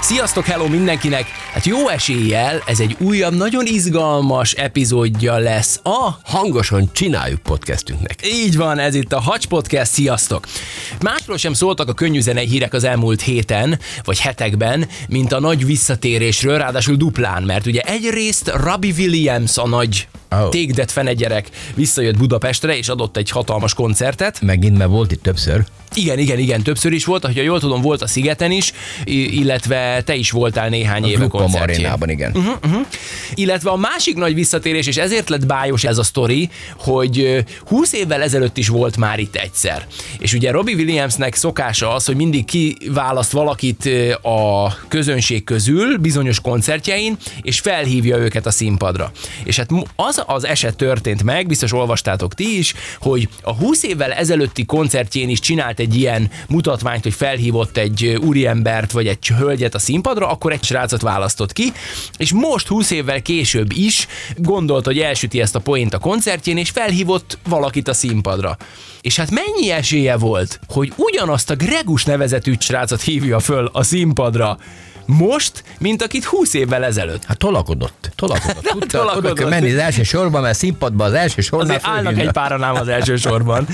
Sziasztok, 0.00 0.44
hello 0.44 0.68
mindenkinek! 0.68 1.26
Hát 1.52 1.64
jó 1.64 1.88
eséllyel 1.88 2.62
ez 2.66 2.80
egy 2.80 2.96
újabb, 2.98 3.36
nagyon 3.36 3.66
izgalmas 3.66 4.52
epizódja 4.52 5.36
lesz 5.36 5.80
a 5.82 6.18
Hangosan 6.24 6.90
csináljuk 6.92 7.40
podcastünknek. 7.40 8.26
Így 8.26 8.56
van, 8.56 8.78
ez 8.78 8.94
itt 8.94 9.12
a 9.12 9.20
Hacs 9.20 9.46
Podcast, 9.46 9.92
sziasztok! 9.92 10.46
Másról 11.00 11.36
sem 11.36 11.52
szóltak 11.52 11.88
a 11.88 11.92
könnyű 11.94 12.20
zenei 12.20 12.46
hírek 12.46 12.72
az 12.72 12.84
elmúlt 12.84 13.20
héten, 13.20 13.78
vagy 14.04 14.20
hetekben, 14.20 14.88
mint 15.08 15.32
a 15.32 15.40
nagy 15.40 15.66
visszatérésről, 15.66 16.58
ráadásul 16.58 16.96
duplán, 16.96 17.42
mert 17.42 17.66
ugye 17.66 17.80
egyrészt 17.80 18.52
Robbie 18.54 18.94
Williams, 18.96 19.56
a 19.56 19.68
nagy 19.68 20.08
Oh. 20.30 20.48
tégdet 20.48 20.90
fene 20.92 21.12
gyerek 21.12 21.48
visszajött 21.74 22.16
Budapestre, 22.16 22.76
és 22.76 22.88
adott 22.88 23.16
egy 23.16 23.30
hatalmas 23.30 23.74
koncertet. 23.74 24.40
Megint, 24.40 24.78
mert 24.78 24.90
volt 24.90 25.12
itt 25.12 25.22
többször. 25.22 25.64
Igen, 25.94 26.18
igen, 26.18 26.38
igen, 26.38 26.62
többször 26.62 26.92
is 26.92 27.04
volt, 27.04 27.24
ahogy 27.24 27.36
jól 27.36 27.60
tudom, 27.60 27.80
volt 27.80 28.02
a 28.02 28.06
Szigeten 28.06 28.50
is, 28.50 28.72
illetve 29.04 30.02
te 30.02 30.14
is 30.14 30.30
voltál 30.30 30.68
néhány 30.68 31.02
A 31.02 31.06
éve 31.08 31.26
koncertjén. 31.26 31.62
arénában, 31.62 32.08
igen. 32.10 32.32
Uh-huh. 32.34 32.86
Illetve 33.34 33.70
a 33.70 33.76
másik 33.76 34.16
nagy 34.16 34.34
visszatérés, 34.34 34.86
és 34.86 34.96
ezért 34.96 35.28
lett 35.28 35.46
bájos 35.46 35.84
ez 35.84 35.98
a 35.98 36.02
sztori, 36.02 36.50
hogy 36.78 37.20
ö, 37.20 37.38
20 37.66 37.92
évvel 37.92 38.22
ezelőtt 38.22 38.56
is 38.56 38.68
volt 38.68 38.96
már 38.96 39.18
itt 39.18 39.36
egyszer. 39.36 39.86
És 40.18 40.32
ugye 40.34 40.50
Robbie 40.50 40.74
Williamsnek 40.74 41.34
szokása 41.34 41.94
az, 41.94 42.04
hogy 42.04 42.16
mindig 42.16 42.44
kiválaszt 42.44 43.32
valakit 43.32 43.88
a 44.22 44.74
közönség 44.88 45.44
közül 45.44 45.98
bizonyos 45.98 46.40
koncertjein, 46.40 47.16
és 47.42 47.60
felhívja 47.60 48.16
őket 48.16 48.46
a 48.46 48.50
színpadra. 48.50 49.10
És 49.44 49.56
hát 49.56 49.70
mo- 49.70 49.88
az 50.26 50.46
eset 50.46 50.76
történt 50.76 51.22
meg, 51.22 51.46
biztos 51.46 51.72
olvastátok 51.72 52.34
ti 52.34 52.58
is, 52.58 52.74
hogy 53.00 53.28
a 53.42 53.54
20 53.54 53.82
évvel 53.82 54.12
ezelőtti 54.12 54.64
koncertjén 54.64 55.28
is 55.28 55.40
csinált 55.40 55.78
egy 55.78 55.94
ilyen 55.94 56.30
mutatványt, 56.48 57.02
hogy 57.02 57.14
felhívott 57.14 57.76
egy 57.76 58.18
úriembert 58.22 58.92
vagy 58.92 59.06
egy 59.06 59.26
hölgyet 59.26 59.74
a 59.74 59.78
színpadra, 59.78 60.28
akkor 60.28 60.52
egy 60.52 60.64
srácot 60.64 61.02
választott 61.02 61.52
ki, 61.52 61.72
és 62.16 62.32
most 62.32 62.66
20 62.66 62.90
évvel 62.90 63.22
később 63.22 63.72
is 63.72 64.06
gondolta, 64.36 64.90
hogy 64.90 64.98
elsüti 64.98 65.40
ezt 65.40 65.54
a 65.54 65.60
poént 65.60 65.94
a 65.94 65.98
koncertjén, 65.98 66.56
és 66.56 66.70
felhívott 66.70 67.38
valakit 67.48 67.88
a 67.88 67.92
színpadra. 67.92 68.56
És 69.00 69.16
hát 69.16 69.30
mennyi 69.30 69.70
esélye 69.70 70.16
volt, 70.16 70.60
hogy 70.68 70.92
ugyanazt 70.96 71.50
a 71.50 71.56
Gregus 71.56 72.04
nevezetű 72.04 72.54
srácot 72.58 73.00
hívja 73.00 73.38
föl 73.38 73.70
a 73.72 73.82
színpadra 73.82 74.58
most, 75.10 75.64
mint 75.78 76.02
akit 76.02 76.24
20 76.24 76.54
évvel 76.54 76.84
ezelőtt. 76.84 77.24
Hát 77.24 77.38
tolakodott. 77.38 78.10
Tolakodott. 78.14 78.64
Tudta, 78.72 78.98
tolakodott. 78.98 79.30
Oda 79.30 79.48
menni 79.48 79.72
az 79.72 79.78
első 79.78 80.02
sorba, 80.02 80.40
mert 80.40 80.58
színpadban 80.58 81.06
az 81.06 81.12
első 81.12 81.40
sorban 81.40 81.68
Azért 81.68 81.86
állnak 81.86 82.18
egy 82.18 82.30
páran 82.30 82.62
ám 82.62 82.74
az 82.74 82.88
első 82.88 83.16
sorban. 83.16 83.66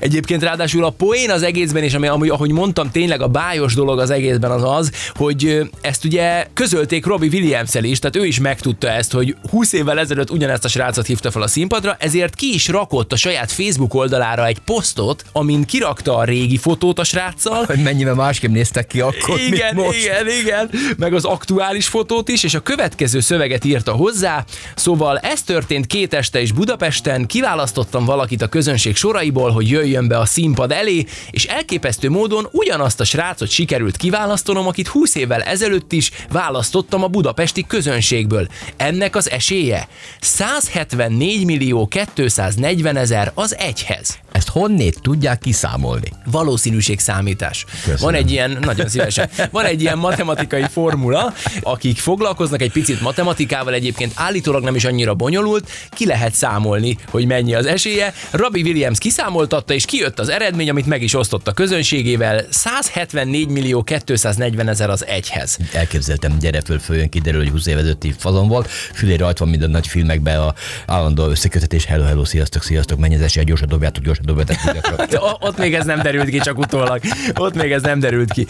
Egyébként 0.00 0.42
ráadásul 0.42 0.84
a 0.84 0.90
poén 0.90 1.30
az 1.30 1.42
egészben, 1.42 1.82
és 1.82 1.94
ami, 1.94 2.06
ami, 2.06 2.28
ahogy 2.28 2.50
mondtam, 2.50 2.90
tényleg 2.90 3.22
a 3.22 3.28
bájos 3.28 3.74
dolog 3.74 3.98
az 3.98 4.10
egészben 4.10 4.50
az 4.50 4.62
az, 4.64 4.92
hogy 5.14 5.70
ezt 5.80 6.04
ugye 6.04 6.46
közölték 6.54 7.06
Robbie 7.06 7.30
williams 7.32 7.74
is, 7.74 7.98
tehát 7.98 8.16
ő 8.16 8.24
is 8.24 8.40
megtudta 8.40 8.88
ezt, 8.88 9.12
hogy 9.12 9.36
20 9.50 9.72
évvel 9.72 9.98
ezelőtt 9.98 10.30
ugyanezt 10.30 10.64
a 10.64 10.68
srácot 10.68 11.06
hívta 11.06 11.30
fel 11.30 11.42
a 11.42 11.48
színpadra, 11.48 11.96
ezért 11.98 12.34
ki 12.34 12.54
is 12.54 12.68
rakott 12.68 13.12
a 13.12 13.16
saját 13.16 13.52
Facebook 13.52 13.94
oldalára 13.94 14.46
egy 14.46 14.58
posztot, 14.68 15.24
amin 15.32 15.64
kirakta 15.64 16.16
a 16.16 16.24
régi 16.24 16.56
fotót 16.56 16.98
a 16.98 17.04
sráccal, 17.04 17.64
Hogy 17.64 17.82
mennyivel 17.82 18.14
másképp 18.14 18.50
néztek 18.50 18.86
ki 18.86 19.00
akkor, 19.00 19.40
igen, 19.40 19.74
mint 19.74 19.86
most. 19.86 19.98
igen, 19.98 20.28
igen, 20.28 20.70
meg 20.96 21.14
az 21.14 21.24
aktuális 21.24 21.86
fotót 21.86 22.28
is, 22.28 22.42
és 22.42 22.54
a 22.54 22.60
következő 22.60 23.20
szöveget 23.20 23.64
írta 23.64 23.92
hozzá, 23.92 24.44
szóval 24.74 25.18
ez 25.18 25.42
történt 25.42 25.86
két 25.86 26.14
este 26.14 26.40
is 26.40 26.52
Budapesten, 26.52 27.26
kiválasztottam 27.26 28.04
valakit 28.04 28.42
a 28.42 28.48
közönség 28.48 28.96
soraiból, 28.96 29.50
hogy 29.50 29.68
jöjjön 29.70 30.08
be 30.08 30.18
a 30.18 30.24
színpad 30.24 30.72
elé, 30.72 31.06
és 31.30 31.44
elképesztő 31.44 32.10
módon 32.10 32.48
ugyanazt 32.52 33.00
a 33.00 33.04
srácot 33.04 33.48
sikerült 33.50 33.96
kiválasztanom, 33.96 34.66
akit 34.66 34.88
20 34.88 35.14
évvel 35.14 35.42
ezelőtt 35.42 35.92
is 35.92 36.10
választottam 36.30 37.02
a 37.02 37.08
budapesti 37.08 37.66
közönségből. 37.66 38.48
Ennek 38.76 39.16
az 39.16 39.30
esélye? 39.30 39.88
174 40.20 41.44
millió 41.44 41.88
240 42.14 42.96
ezer 42.96 43.30
az 43.34 43.56
egyhez 43.56 44.18
Ezt 44.48 44.56
honnét 44.56 45.00
tudják 45.02 45.38
kiszámolni? 45.38 46.12
valószínűségszámítás. 46.30 47.64
Köszönöm. 47.70 47.98
Van 48.00 48.14
egy 48.14 48.30
ilyen, 48.30 48.58
nagyon 48.60 48.88
szívesen, 48.88 49.28
van 49.50 49.64
egy 49.64 49.80
ilyen 49.80 49.98
matematikai 49.98 50.64
formula, 50.70 51.34
akik 51.60 51.98
foglalkoznak 51.98 52.62
egy 52.62 52.72
picit 52.72 53.00
matematikával, 53.00 53.74
egyébként 53.74 54.12
állítólag 54.14 54.62
nem 54.62 54.74
is 54.74 54.84
annyira 54.84 55.14
bonyolult, 55.14 55.70
ki 55.90 56.06
lehet 56.06 56.34
számolni, 56.34 56.98
hogy 57.10 57.26
mennyi 57.26 57.54
az 57.54 57.66
esélye. 57.66 58.14
Robbie 58.30 58.62
Williams 58.62 58.98
kiszámoltatta, 58.98 59.74
és 59.74 59.84
kijött 59.84 60.18
az 60.18 60.28
eredmény, 60.28 60.70
amit 60.70 60.86
meg 60.86 61.02
is 61.02 61.14
osztott 61.14 61.48
a 61.48 61.52
közönségével, 61.52 62.44
174 62.50 63.48
millió 63.48 63.82
240 63.82 64.68
ezer 64.68 64.90
az 64.90 65.06
egyhez. 65.06 65.58
Elképzeltem, 65.72 66.38
gyere 66.38 66.60
föl, 66.60 66.78
följön, 66.78 67.08
kiderül, 67.08 67.40
hogy 67.40 67.50
20 67.50 67.66
év 67.66 67.76
ezelőtti 67.76 68.14
fazon 68.18 68.48
volt. 68.48 68.68
Fülé 68.68 69.14
rajta 69.14 69.38
van 69.38 69.48
minden 69.48 69.70
nagy 69.70 69.86
filmekben 69.86 70.40
a 70.40 70.54
állandó 70.86 71.26
összekötetés. 71.26 71.84
Hello, 71.84 72.04
hello, 72.04 72.24
sziasztok, 72.24 72.62
sziasztok, 72.62 72.98
menj 72.98 73.14
az 73.14 73.20
esély, 73.20 73.44
gyorsan 73.44 73.68
dobjátok, 73.68 74.04
gyorsan 74.04 74.24
dobjátok. 74.24 74.37
o- 75.30 75.36
ott 75.40 75.58
még 75.58 75.74
ez 75.74 75.84
nem 75.84 76.02
derült 76.02 76.28
ki, 76.28 76.38
csak 76.38 76.58
utólag. 76.58 77.00
Ott 77.34 77.54
még 77.54 77.72
ez 77.72 77.82
nem 77.82 78.00
derült 78.00 78.32
ki. 78.32 78.46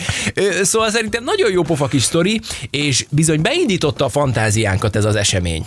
Szóval 0.62 0.90
szerintem 0.90 1.24
nagyon 1.24 1.50
jó 1.50 1.62
pofa 1.62 1.86
kis 1.86 2.02
sztori, 2.02 2.40
és 2.70 3.06
bizony 3.10 3.40
beindította 3.42 4.04
a 4.04 4.08
fantáziánkat 4.08 4.96
ez 4.96 5.04
az 5.04 5.16
esemény. 5.16 5.66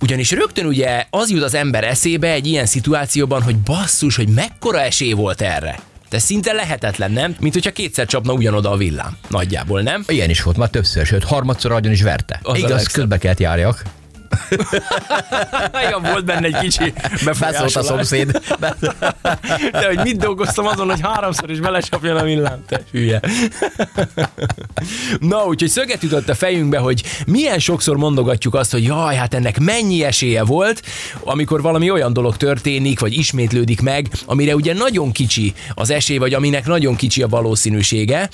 Ugyanis 0.00 0.30
rögtön 0.30 0.66
ugye 0.66 1.06
az 1.10 1.30
jut 1.30 1.42
az 1.42 1.54
ember 1.54 1.84
eszébe 1.84 2.30
egy 2.32 2.46
ilyen 2.46 2.66
szituációban, 2.66 3.42
hogy 3.42 3.56
basszus, 3.56 4.16
hogy 4.16 4.28
mekkora 4.28 4.80
esély 4.80 5.12
volt 5.12 5.40
erre. 5.42 5.78
De 6.08 6.18
szinte 6.18 6.52
lehetetlen, 6.52 7.12
nem? 7.12 7.34
Mint 7.40 7.54
hogyha 7.54 7.70
kétszer 7.70 8.06
csapna 8.06 8.32
ugyanoda 8.32 8.70
a 8.70 8.76
villám. 8.76 9.16
Nagyjából, 9.28 9.80
nem? 9.82 10.04
Ilyen 10.06 10.30
is 10.30 10.42
volt 10.42 10.56
már 10.56 10.68
többször, 10.68 11.06
sőt, 11.06 11.24
harmadszor 11.24 11.72
agyon 11.72 11.92
is 11.92 12.02
verte. 12.02 12.40
Az 12.42 12.58
Igaz, 12.58 12.86
közbe 12.86 13.18
kellett 13.18 13.40
járjak. 13.40 13.82
Igen, 15.86 16.02
volt 16.02 16.24
benne 16.24 16.46
egy 16.46 16.58
kicsi 16.58 16.92
Beszólt 16.92 17.20
a 17.20 17.24
befolyásolás. 17.24 17.86
szomszéd. 17.86 18.40
De 19.72 19.86
hogy 19.86 19.98
mit 20.02 20.16
dolgoztam 20.16 20.66
azon, 20.66 20.90
hogy 20.90 21.00
háromszor 21.02 21.50
is 21.50 21.60
belesapjon 21.60 22.16
a 22.16 22.22
villám, 22.22 22.64
te 22.68 22.80
hülye. 22.90 23.20
Na, 25.20 25.44
úgyhogy 25.44 25.68
szöget 25.68 26.02
ütött 26.02 26.28
a 26.28 26.34
fejünkbe, 26.34 26.78
hogy 26.78 27.02
milyen 27.26 27.58
sokszor 27.58 27.96
mondogatjuk 27.96 28.54
azt, 28.54 28.72
hogy 28.72 28.84
jaj, 28.84 29.14
hát 29.14 29.34
ennek 29.34 29.58
mennyi 29.58 30.04
esélye 30.04 30.44
volt, 30.44 30.82
amikor 31.24 31.62
valami 31.62 31.90
olyan 31.90 32.12
dolog 32.12 32.36
történik, 32.36 33.00
vagy 33.00 33.16
ismétlődik 33.16 33.80
meg, 33.80 34.08
amire 34.26 34.54
ugye 34.54 34.74
nagyon 34.74 35.12
kicsi 35.12 35.52
az 35.74 35.90
esély, 35.90 36.16
vagy 36.18 36.34
aminek 36.34 36.66
nagyon 36.66 36.96
kicsi 36.96 37.22
a 37.22 37.28
valószínűsége. 37.28 38.28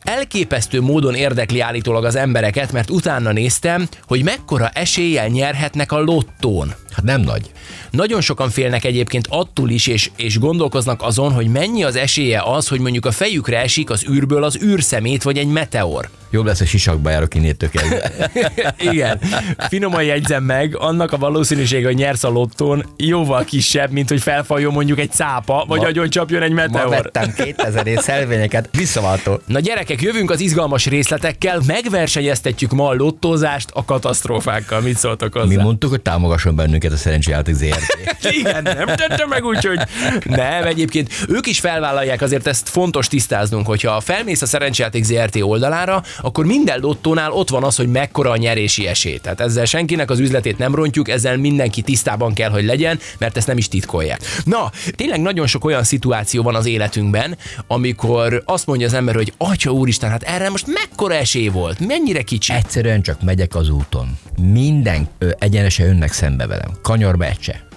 Elképesztő 0.00 0.80
módon 0.80 1.14
érdekli 1.14 1.60
állítólag 1.60 2.04
az 2.04 2.14
embereket, 2.14 2.72
mert 2.72 2.90
utána 2.90 3.32
néztem, 3.32 3.88
hogy 4.06 4.22
mekkora 4.22 4.68
eséllyel 4.68 5.28
nyerhetnek 5.32 5.92
a 5.92 5.98
lottón. 5.98 6.74
Hát 6.92 7.04
nem 7.04 7.20
nagy. 7.20 7.50
Nagyon 7.90 8.20
sokan 8.20 8.50
félnek 8.50 8.84
egyébként 8.84 9.26
attól 9.30 9.70
is, 9.70 9.86
és, 9.86 10.10
és 10.16 10.38
gondolkoznak 10.38 11.02
azon, 11.02 11.32
hogy 11.32 11.46
mennyi 11.46 11.84
az 11.84 11.96
esélye 11.96 12.42
az, 12.44 12.68
hogy 12.68 12.80
mondjuk 12.80 13.06
a 13.06 13.10
fejükre 13.12 13.60
esik 13.60 13.90
az 13.90 14.06
űrből 14.10 14.44
az 14.44 14.62
űrszemét, 14.62 15.22
vagy 15.22 15.38
egy 15.38 15.46
meteor. 15.46 16.08
Jobb 16.30 16.46
lesz, 16.46 16.58
hogy 16.58 16.66
sisakba 16.68 17.10
járok 17.10 17.34
innétől 17.34 17.70
kezdve. 17.70 18.10
Igen, 18.90 19.20
finoman 19.58 20.02
jegyzem 20.02 20.44
meg, 20.44 20.76
annak 20.76 21.12
a 21.12 21.18
valószínűsége, 21.18 21.86
hogy 21.86 21.96
nyersz 21.96 22.24
a 22.24 22.28
lottón, 22.28 22.84
jóval 22.96 23.44
kisebb, 23.44 23.90
mint 23.90 24.08
hogy 24.08 24.20
felfaljon 24.20 24.72
mondjuk 24.72 24.98
egy 24.98 25.10
cápa, 25.10 25.64
vagy 25.68 25.80
Ma- 25.80 25.86
agyon 25.86 26.10
csapjon 26.10 26.42
egy 26.42 26.50
Ma 26.52 26.54
meteor. 26.54 26.88
vettem 26.88 27.32
2000 27.32 27.86
év 27.86 27.98
szelvényeket 27.98 28.68
visszaváltó. 28.76 29.40
Na 29.46 29.60
gyerekek, 29.60 30.02
jövünk 30.02 30.30
az 30.30 30.40
izgalmas 30.40 30.86
részletekkel, 30.86 31.60
megversenyeztetjük 31.66 32.70
ma 32.72 32.88
a 32.88 32.94
lottózást 32.94 33.70
a 33.72 33.84
katasztrófákkal. 33.84 34.80
Mit 34.80 34.96
szóltak 34.96 35.32
hozzá? 35.32 35.46
Mi 35.46 35.56
mondtuk, 35.56 35.90
hogy 35.90 36.00
támogasson 36.00 36.56
bennünket 36.56 36.81
ilyeneket 36.82 36.92
a 36.92 36.96
szerencséjáték 36.96 37.54
ZRT. 37.54 38.32
Igen, 38.38 38.62
nem 38.62 38.86
tette 38.86 39.26
meg, 39.28 39.44
úgyhogy 39.44 39.80
nem, 40.24 40.66
egyébként 40.66 41.12
ők 41.28 41.46
is 41.46 41.60
felvállalják, 41.60 42.22
azért 42.22 42.46
ezt 42.46 42.68
fontos 42.68 43.06
tisztáznunk, 43.06 43.66
hogyha 43.66 44.00
felmész 44.00 44.42
a 44.42 44.46
Szerencsejáték 44.46 45.04
ZRT 45.04 45.36
oldalára, 45.42 46.02
akkor 46.20 46.44
minden 46.44 46.80
lottónál 46.80 47.32
ott 47.32 47.48
van 47.48 47.64
az, 47.64 47.76
hogy 47.76 47.88
mekkora 47.88 48.30
a 48.30 48.36
nyerési 48.36 48.86
esély. 48.86 49.18
Tehát 49.18 49.40
ezzel 49.40 49.64
senkinek 49.64 50.10
az 50.10 50.18
üzletét 50.18 50.58
nem 50.58 50.74
rontjuk, 50.74 51.08
ezzel 51.08 51.36
mindenki 51.36 51.82
tisztában 51.82 52.34
kell, 52.34 52.50
hogy 52.50 52.64
legyen, 52.64 52.98
mert 53.18 53.36
ezt 53.36 53.46
nem 53.46 53.56
is 53.56 53.68
titkolják. 53.68 54.20
Na, 54.44 54.70
tényleg 54.96 55.20
nagyon 55.20 55.46
sok 55.46 55.64
olyan 55.64 55.84
szituáció 55.84 56.42
van 56.42 56.54
az 56.54 56.66
életünkben, 56.66 57.36
amikor 57.66 58.42
azt 58.46 58.66
mondja 58.66 58.86
az 58.86 58.94
ember, 58.94 59.14
hogy 59.14 59.32
atya 59.38 59.70
úristen, 59.70 60.10
hát 60.10 60.22
erre 60.22 60.50
most 60.50 60.66
mekkora 60.66 61.14
esély 61.14 61.48
volt, 61.48 61.86
mennyire 61.86 62.22
kicsi. 62.22 62.52
Egyszerűen 62.52 63.02
csak 63.02 63.22
megyek 63.22 63.54
az 63.54 63.68
úton. 63.68 64.18
Minden 64.52 65.08
egyenesen 65.38 65.88
önnek 65.88 66.12
szembe 66.12 66.46
velem. 66.46 66.71
Kanyarba 66.82 67.26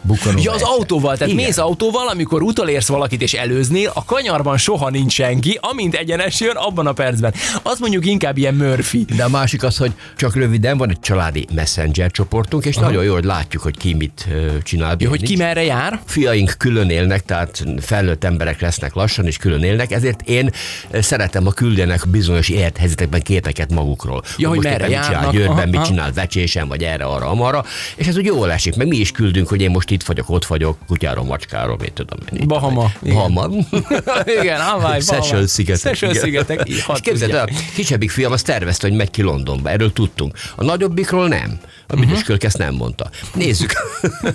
Bukkanóba 0.08 0.42
Ja, 0.44 0.52
az 0.52 0.60
se. 0.60 0.66
autóval, 0.66 1.18
tehát 1.18 1.34
Igen. 1.34 1.46
mész 1.46 1.58
autóval, 1.58 2.08
amikor 2.08 2.42
utolérsz 2.42 2.88
valakit 2.88 3.22
és 3.22 3.34
előznél, 3.34 3.92
a 3.94 4.06
kanyarban 4.06 4.58
soha 4.58 4.90
nincs 4.90 5.14
senki, 5.14 5.58
amint 5.62 5.96
egyenes 5.96 6.40
jön, 6.40 6.56
abban 6.56 6.88
a 6.88 6.94
percben. 6.94 7.34
Az 7.64 7.80
mondjuk 7.80 8.06
inkább 8.06 8.38
ilyen 8.38 8.54
Murphy. 8.54 9.06
De 9.16 9.24
a 9.24 9.30
másik 9.30 9.64
az, 9.64 9.78
hogy 9.78 9.92
csak 10.16 10.36
röviden 10.36 10.78
van 10.78 10.90
egy 10.90 11.00
családi 11.00 11.48
messenger 11.54 12.12
csoportunk, 12.12 12.66
és 12.66 12.76
Aha. 12.76 12.86
nagyon 12.86 13.04
jó, 13.04 13.14
hogy 13.14 13.24
látjuk, 13.24 13.62
hogy 13.64 13.78
ki 13.78 13.94
mit 13.94 14.28
csinál. 14.64 14.96
Ja, 15.00 15.10
hogy 15.10 15.24
ki 15.24 15.36
merre 15.36 15.64
jár? 15.64 16.00
Fiaink 16.06 16.54
külön 16.58 16.90
élnek, 16.90 17.26
tehát 17.26 17.64
felnőtt 17.80 18.24
emberek 18.24 18.62
lesznek 18.62 18.94
lassan, 18.94 19.26
és 19.26 19.38
külön 19.38 19.64
élnek, 19.64 19.92
ezért 19.92 20.22
én 20.22 20.50
szeretem, 20.94 21.44
ha 21.46 21.52
küldenek 21.52 22.08
bizonyos 22.08 22.50
élethelyzetekben 22.50 23.22
képeket 23.22 23.72
magukról. 23.74 24.24
Ja, 24.38 24.48
hogy 24.48 24.58
most 24.58 24.70
merre 24.70 24.88
éppen 24.88 25.00
mit 25.00 25.06
csinál 25.06 25.22
járnak, 25.22 25.34
Győrben, 25.34 25.70
mit 25.70 25.82
csinál 25.82 26.12
Vecsésen, 26.14 26.68
vagy 26.68 26.84
erre, 26.84 27.04
arra, 27.04 27.30
amarra, 27.30 27.66
és 27.96 28.08
ez 28.08 28.18
úgy 28.18 28.26
jól 28.26 28.52
esik, 28.52 28.76
meg 28.76 28.88
mi 28.88 28.98
is 28.98 29.12
küldünk, 29.12 29.48
hogy 29.48 29.62
én 29.62 29.70
most 29.72 29.92
itt 29.96 30.04
vagyok, 30.04 30.30
ott 30.30 30.46
vagyok, 30.46 30.78
kutyáról, 30.88 31.26
macskáról, 31.26 31.78
mit 31.80 31.94
tudom 31.94 32.20
én. 32.40 32.48
Bahama. 32.48 32.92
Bahama. 33.02 33.48
Igen, 34.42 34.62
Hawaii, 34.62 35.02
Seychelles 35.02 35.50
szigetek. 35.50 36.02
Igen. 36.02 36.14
szigetek. 36.14 36.68
És 36.68 36.86
képzeld 37.02 37.34
a 37.34 37.48
kisebbik 37.76 38.12
fiam 38.12 38.32
azt 38.32 38.46
tervezte, 38.46 38.88
hogy 38.88 38.98
megy 38.98 39.12
ki 39.12 39.22
Londonba, 39.22 39.70
erről 39.70 39.94
tudtunk. 39.94 40.38
A 40.56 40.64
nagyobbikról 40.64 41.28
nem. 41.28 41.60
A 41.88 41.96
büdös 41.96 42.22
uh-huh. 42.22 42.38
ezt 42.42 42.58
nem 42.58 42.74
mondta. 42.74 43.10
Nézzük. 43.34 43.74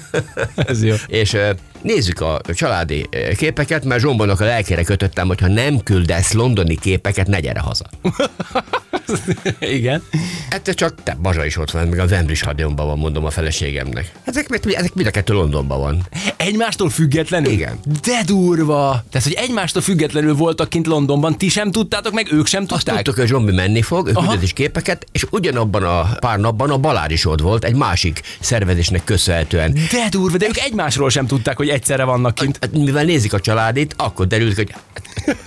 Ez 0.54 0.84
jó. 0.84 0.94
És 1.06 1.36
nézzük 1.82 2.20
a 2.20 2.40
családi 2.54 3.08
képeket, 3.36 3.84
mert 3.84 4.00
Zsombónak 4.00 4.40
a 4.40 4.44
lelkére 4.44 4.82
kötöttem, 4.82 5.26
hogy 5.26 5.40
ha 5.40 5.48
nem 5.48 5.82
küldesz 5.82 6.32
londoni 6.32 6.76
képeket, 6.76 7.26
ne 7.26 7.40
gyere 7.40 7.60
haza. 7.60 7.86
Igen. 9.78 10.02
Hát 10.50 10.62
te 10.62 10.72
csak 10.72 11.02
te, 11.02 11.16
Bazsa 11.22 11.44
is 11.44 11.56
ott 11.56 11.70
van, 11.70 11.88
meg 11.88 11.98
a 11.98 12.04
Wembley 12.04 12.34
stadionban 12.34 12.86
van, 12.86 12.98
mondom 12.98 13.24
a 13.24 13.30
feleségemnek. 13.30 14.12
Ezek, 14.24 14.46
ezek 14.64 14.94
mind 14.94 15.08
a 15.08 15.10
kettő 15.10 15.32
Londonban 15.32 15.80
van. 15.80 16.06
Egymástól 16.36 16.90
függetlenül? 16.90 17.52
Igen. 17.52 17.78
De 18.02 18.22
durva! 18.26 19.04
Tehát, 19.10 19.26
hogy 19.26 19.36
egymástól 19.36 19.82
függetlenül 19.82 20.34
voltak 20.34 20.68
kint 20.68 20.86
Londonban, 20.86 21.38
ti 21.38 21.48
sem 21.48 21.70
tudtátok, 21.70 22.12
meg 22.12 22.32
ők 22.32 22.46
sem 22.46 22.62
Azt 22.62 22.70
tudták? 22.70 22.94
tudtuk, 22.94 23.14
hogy 23.14 23.28
Zsombi 23.28 23.52
menni 23.52 23.82
fog, 23.82 24.08
ő 24.08 24.12
Aha. 24.14 24.20
küldött 24.26 24.42
is 24.42 24.52
képeket, 24.52 25.06
és 25.12 25.26
ugyanabban 25.30 25.82
a 25.82 26.02
pár 26.20 26.38
napban 26.38 26.70
a 26.70 26.76
Balázs 26.76 27.12
is 27.12 27.26
ott 27.26 27.40
volt, 27.40 27.64
egy 27.64 27.74
másik 27.74 28.20
szervezésnek 28.40 29.04
köszönhetően. 29.04 29.72
De 29.72 30.08
durva, 30.10 30.36
de 30.36 30.46
ők 30.46 30.58
egymásról 30.58 31.10
sem 31.10 31.26
tudták, 31.26 31.56
hogy 31.56 31.68
egyszerre 31.68 32.04
vannak 32.04 32.34
kint. 32.34 32.58
Hát, 32.60 32.72
mivel 32.72 33.04
nézik 33.04 33.32
a 33.32 33.40
családit, 33.40 33.94
akkor 33.96 34.26
derült, 34.26 34.54
hogy 34.54 34.74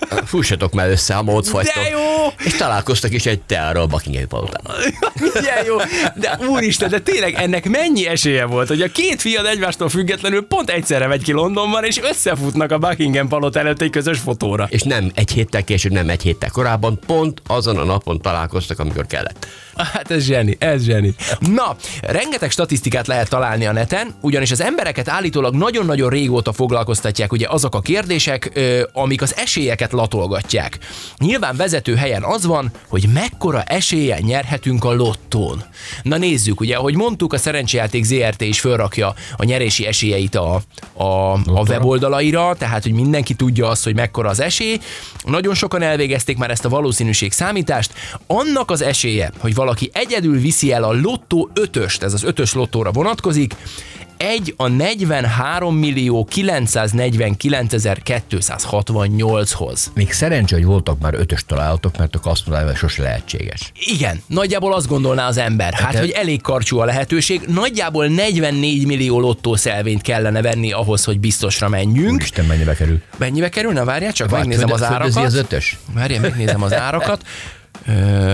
hát, 0.10 0.22
fussatok 0.26 0.74
már 0.74 0.90
össze, 0.90 1.14
ha 1.14 1.24
ott. 1.24 1.52
De 1.52 1.90
jó! 1.92 2.46
És 2.46 2.54
találkoztak 2.54 3.14
is 3.14 3.26
egy 3.26 3.42
teára 3.54 3.82
a 3.82 3.88
Buckingham 3.88 4.28
palotában. 4.28 4.76
Milyen 5.34 5.66
jó! 5.66 5.76
De 6.16 6.40
úristen, 6.48 6.90
de 6.90 7.00
tényleg 7.00 7.34
ennek 7.34 7.70
mennyi 7.70 8.08
esélye 8.08 8.46
volt, 8.46 8.68
hogy 8.68 8.82
a 8.82 8.88
két 8.88 9.22
fiad 9.22 9.46
egymástól 9.46 9.90
függetlenül 9.90 10.48
pont 10.48 10.70
egyszerre 10.70 11.08
megy 11.08 11.24
ki 11.24 11.32
Londonban, 11.32 11.84
és 11.84 12.00
összefutnak 12.02 12.72
a 12.72 12.78
Buckingham 12.78 13.28
palota 13.28 13.60
előtt 13.60 13.82
egy 13.82 13.90
közös 13.90 14.20
fotóra. 14.20 14.68
És 14.70 14.82
nem 14.82 15.12
egy 15.16 15.32
héttel 15.32 15.64
később, 15.64 15.92
nem 15.92 16.10
egy 16.10 16.22
héttel 16.22 16.50
korábban, 16.50 17.00
pont 17.06 17.42
azon 17.48 17.78
a 17.78 17.84
napon 17.84 18.22
találkoztak, 18.22 18.80
amikor 18.80 19.06
kellett. 19.06 19.48
Hát 19.76 20.12
ez 20.12 20.24
zseni, 20.24 20.56
ez 20.60 20.84
zseni. 20.84 21.16
Na, 21.40 21.76
rengeteg 22.02 22.52
statisztikát 22.52 23.08
lehet 23.08 23.30
találni 23.30 23.66
a 23.66 23.72
neten, 23.72 24.16
ugyanis 24.22 24.52
az 24.52 24.62
embereket 24.62 25.10
állítólag 25.10 25.56
nagyon-nagyon 25.56 26.10
régóta 26.10 26.54
foglalkoztatják 26.54 27.32
ugye 27.32 27.48
azok 27.50 27.76
a 27.76 27.82
kérdések, 27.82 28.60
amik 28.94 29.22
az 29.22 29.36
esélyeket 29.38 29.92
latolgatják. 29.92 30.78
Nyilván 31.18 31.56
vezető 31.56 31.96
helyen 31.96 32.24
az 32.24 32.46
van, 32.46 32.72
hogy 32.88 33.10
mekkora 33.14 33.43
eséllyel 33.52 34.20
nyerhetünk 34.20 34.84
a 34.84 34.94
lottón. 34.94 35.64
Na 36.02 36.18
nézzük, 36.18 36.60
ugye, 36.60 36.76
ahogy 36.76 36.96
mondtuk, 36.96 37.34
a 37.34 37.38
Szerencsejáték 37.38 38.04
ZRT 38.04 38.42
is 38.42 38.60
felrakja 38.60 39.14
a 39.38 39.44
nyerési 39.44 39.86
esélyeit 39.86 40.36
a, 40.36 40.62
a, 40.94 41.32
a 41.34 41.64
weboldalaira, 41.68 42.56
tehát 42.58 42.84
hogy 42.84 42.92
mindenki 42.94 43.34
tudja 43.34 43.68
azt, 43.68 43.84
hogy 43.84 43.96
mekkora 43.96 44.30
az 44.30 44.40
esély. 44.40 44.80
Nagyon 45.24 45.54
sokan 45.54 45.82
elvégezték 45.82 46.38
már 46.38 46.52
ezt 46.52 46.66
a 46.66 46.70
valószínűség 46.70 47.32
számítást. 47.32 47.94
Annak 48.28 48.72
az 48.72 48.82
esélye, 48.82 49.32
hogy 49.38 49.54
valaki 49.54 49.90
egyedül 49.94 50.40
viszi 50.40 50.72
el 50.72 50.84
a 50.84 50.94
lottó 50.94 51.50
ötöst, 51.54 52.04
ez 52.04 52.14
az 52.14 52.24
ötös 52.24 52.54
lottóra 52.54 52.92
vonatkozik, 52.92 53.56
egy 54.18 54.54
a 54.58 54.68
43 54.68 55.76
millió 55.76 56.26
949 56.26 57.74
ezer 57.74 57.98
268-hoz. 58.06 59.92
Még 59.94 60.12
szerencsé, 60.12 60.56
hogy 60.56 60.66
voltak 60.66 61.00
már 61.00 61.14
ötös 61.14 61.46
találatok, 61.46 61.98
mert 61.98 62.16
akkor 62.16 62.32
azt 62.32 62.48
hogy 62.48 62.76
sose 62.76 63.02
lehetséges. 63.02 63.72
Igen, 63.76 64.22
nagyjából 64.28 64.74
azt 64.74 64.88
gondolná 64.88 65.28
az 65.28 65.38
ember, 65.38 65.74
hát, 65.74 65.92
te- 65.92 66.00
hogy 66.00 66.10
elég 66.10 66.42
karcsú 66.42 66.80
a 66.80 66.86
lehetőség, 66.86 67.42
nagyjából 67.48 68.08
44 68.08 68.86
millió 68.86 69.20
lottószelvényt 69.20 70.02
kellene 70.02 70.42
venni 70.42 70.72
ahhoz, 70.72 71.04
hogy 71.04 71.20
biztosra 71.20 71.70
menjünk. 71.70 72.14
Úristen, 72.14 72.46
mennyibe 72.46 72.74
kerül? 72.74 73.02
Mennyibe 73.18 73.50
kerülne? 73.50 73.84
Várjál, 73.84 74.12
csak 74.12 74.30
Várj, 74.30 74.42
megnézem 74.48 74.72
az 74.72 74.80
földe- 74.80 74.96
földözi 74.96 75.20
árakat. 75.20 75.34
az 75.34 75.40
ötös? 75.46 75.78
Várjál, 75.94 76.22
megnézem 76.22 76.62
az 76.64 76.74
árakat. 76.74 77.22
Ö... 77.88 78.34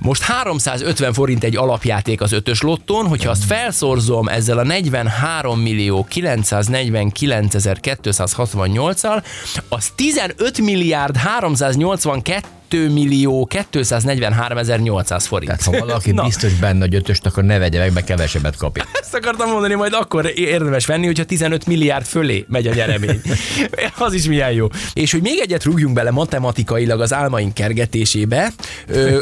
Most 0.00 0.22
350 0.22 1.12
forint 1.12 1.44
egy 1.44 1.56
alapjáték 1.56 2.20
az 2.20 2.32
ötös 2.32 2.60
lottón, 2.60 3.06
hogyha 3.06 3.30
azt 3.30 3.44
felszorzom 3.44 4.28
ezzel 4.28 4.58
a 4.58 4.62
43 4.62 5.60
millió 5.60 6.04
949 6.08 7.54
ezer 7.54 7.78
268-al, 7.82 9.22
az 9.68 9.92
15 9.94 10.58
milliárd 10.58 11.16
382 11.16 12.88
millió 12.88 13.48
243 13.70 14.58
ezer 14.58 14.80
800 14.80 15.26
forint. 15.26 15.50
Tehát 15.50 15.64
ha 15.80 15.86
valaki 15.86 16.10
Na. 16.22 16.22
biztos 16.24 16.52
benne, 16.52 16.80
hogy 16.80 16.94
ötöst, 16.94 17.26
akkor 17.26 17.44
ne 17.44 17.58
vegye 17.58 17.78
meg, 17.78 17.92
mert 17.92 18.06
kevesebbet 18.06 18.56
kapja. 18.56 18.84
Ezt 19.02 19.14
akartam 19.14 19.50
mondani, 19.50 19.74
majd 19.74 19.92
akkor 19.92 20.32
érdemes 20.34 20.86
venni, 20.86 21.06
hogyha 21.06 21.24
15 21.24 21.66
milliárd 21.66 22.06
fölé 22.06 22.44
megy 22.48 22.66
a 22.66 22.74
nyeremény. 22.74 23.20
Az 23.98 24.12
is 24.12 24.24
milyen 24.24 24.52
jó. 24.52 24.66
És 24.92 25.12
hogy 25.12 25.22
még 25.22 25.38
egyet 25.38 25.64
rúgjunk 25.64 25.94
bele 25.94 26.10
matematikailag 26.10 27.00
az 27.00 27.12
álmaink 27.12 27.54
kergetésébe, 27.54 28.52
ö, 28.86 29.20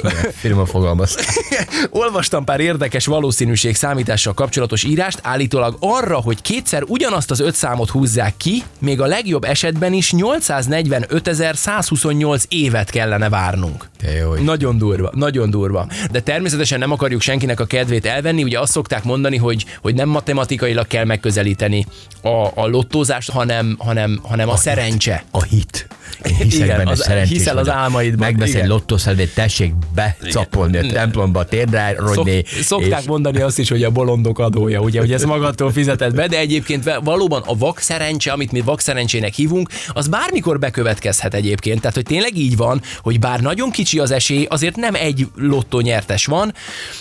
Firma 0.50 0.67
fogalmaz. 0.67 1.17
olvastam 1.91 2.44
pár 2.44 2.61
érdekes 2.61 3.06
valószínűség 3.06 3.76
számítással 3.76 4.35
kapcsolatos 4.35 4.85
írást, 4.85 5.19
állítólag 5.23 5.76
arra, 5.81 6.17
hogy 6.17 6.43
kétszer 6.43 6.82
ugyanazt 6.87 7.31
az 7.31 7.41
öt 7.41 7.55
számot 7.55 7.91
húzzák 7.91 8.35
ki, 8.37 8.62
még 8.79 9.00
a 9.00 9.06
legjobb 9.06 9.44
esetben 9.44 9.93
is 9.93 10.12
845.128 10.17 12.43
évet 12.49 12.91
kellene 12.91 13.29
várnunk. 13.29 13.88
Te 13.99 14.12
jó, 14.12 14.35
Nagyon 14.35 14.79
durva, 14.79 15.11
nagyon 15.14 15.50
durva. 15.50 15.87
De 16.11 16.20
természetesen 16.20 16.79
nem 16.79 16.93
akarjuk 16.93 17.20
senkinek 17.20 17.61
a 17.61 17.64
kedvét 17.64 18.06
elvenni, 18.06 18.43
ugye 18.43 18.61
azt 18.61 18.73
szokták 18.73 19.05
mondani, 19.05 19.37
hogy, 19.37 19.64
hogy 19.81 19.94
nem 19.94 20.09
matematikailag 20.09 20.87
kell 20.87 21.04
megközelíteni 21.04 21.87
a, 22.23 22.47
a 22.54 22.66
lottózást, 22.66 23.30
hanem, 23.30 23.76
hanem, 23.78 24.21
hanem 24.23 24.49
a 24.49 24.57
szerencse. 24.57 25.25
a 25.30 25.42
hit. 25.42 25.88
Én 26.23 26.35
hiszek 26.37 26.64
Igen, 26.64 26.76
benne, 26.76 26.90
az- 26.90 27.02
szerencsés 27.02 27.37
hiszel 27.37 27.57
az 27.59 27.69
álmaidban, 27.69 28.26
Megvesz 28.26 28.55
egy 28.55 28.67
lottószelvét, 28.67 29.35
tessék 29.35 29.73
becapolni 29.95 30.76
a 30.76 30.93
templomba, 30.93 31.45
térdre 31.45 31.95
Szok, 31.99 32.14
rogyni. 32.14 32.45
szokták 32.62 33.00
és- 33.00 33.07
mondani 33.07 33.40
azt 33.40 33.59
is, 33.59 33.69
hogy 33.69 33.83
a 33.85 33.90
bolondok 33.90 34.38
adója, 34.38 34.81
ugye, 34.81 35.00
hogy 35.00 35.12
ez 35.12 35.25
magadtól 35.25 35.73
fizeted 35.73 36.14
be, 36.14 36.26
de 36.26 36.38
egyébként 36.38 36.99
valóban 37.05 37.43
a 37.47 37.57
vak 37.57 37.79
szerencse, 37.79 38.33
amit 38.33 38.52
mi 38.52 38.61
vak 38.61 38.81
szerencsének 38.81 39.35
hívunk, 39.35 39.69
az 39.88 40.09
bármikor 40.09 40.59
bekövetkezhet 40.59 41.35
egyébként. 41.35 41.81
Tehát, 41.81 41.95
hogy 41.97 42.05
tényleg 42.05 42.37
így 42.37 42.57
van, 42.57 42.81
hogy 43.02 43.19
bár 43.19 43.40
nagyon 43.40 43.71
kicsi 43.71 43.99
az 43.99 44.11
esély, 44.11 44.47
azért 44.50 44.76
nem 44.76 44.95
egy 44.95 45.26
lottó 45.37 45.81
nyertes 45.81 46.26
van, 46.26 46.55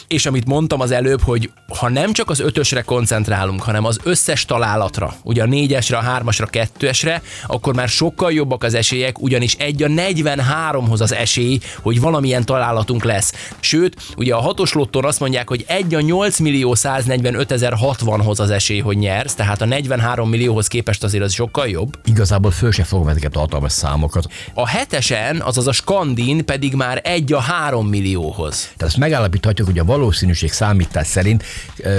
és 0.08 0.26
amit 0.26 0.46
mondtam 0.46 0.82
az 0.82 0.92
előbb, 0.92 1.22
hogy 1.22 1.52
ha 1.80 1.90
nem 1.90 2.14
csak 2.14 2.30
az 2.30 2.40
ötösre 2.40 2.82
koncentrálunk, 2.82 3.62
hanem 3.62 3.86
az 3.86 4.00
összes 4.04 4.46
találatra, 4.46 5.14
ugye 5.24 5.42
a 5.42 5.46
négyesre, 5.46 5.98
a 5.98 6.02
hármasra, 6.02 6.46
kettőesre, 6.46 7.22
akkor 7.48 7.74
már 7.76 7.88
sokkal 7.90 8.32
jobbak 8.32 8.64
az 8.64 8.74
esélyek, 9.00 9.22
ugyanis 9.22 9.54
egy 9.54 9.84
a 9.84 9.88
43-hoz 9.88 11.02
az 11.02 11.14
esély, 11.14 11.60
hogy 11.82 12.00
valamilyen 12.00 12.46
találatunk 12.46 13.04
lesz. 13.04 13.34
Sőt, 13.60 13.96
ugye 14.18 14.34
a 14.34 14.40
hatos 14.40 14.74
lottón 14.74 15.06
azt 15.06 15.20
mondják, 15.20 15.50
hogy 15.50 15.64
egy 15.68 15.96
a 15.96 16.02
8 16.02 16.40
millió 16.40 16.76
145 16.76 17.52
ezer 17.52 17.74
60-hoz 17.82 18.40
az 18.40 18.50
esély, 18.50 18.80
hogy 18.80 18.98
nyersz, 18.98 19.34
tehát 19.34 19.62
a 19.62 19.66
43 19.66 20.30
millióhoz 20.30 20.68
képest 20.68 21.04
azért 21.04 21.24
az 21.24 21.34
sokkal 21.34 21.68
jobb. 21.68 22.00
Igazából 22.06 22.52
föl 22.52 22.72
se 22.72 22.84
fogom 22.84 23.08
ezeket 23.08 23.36
a 23.36 23.40
hatalmas 23.40 23.72
számokat. 23.72 24.28
A 24.54 24.68
hetesen, 24.68 25.42
azaz 25.42 25.68
a 25.68 25.72
Skandin 25.72 26.46
pedig 26.46 26.74
már 26.74 27.02
egy 27.04 27.34
a 27.34 27.40
három 27.40 27.88
millióhoz. 27.88 28.62
Tehát 28.62 28.82
azt 28.82 28.98
megállapíthatjuk, 28.98 29.68
hogy 29.68 29.80
a 29.80 29.86
valószínűség 29.86 30.52
számítás 30.52 31.08
szerint 31.08 31.44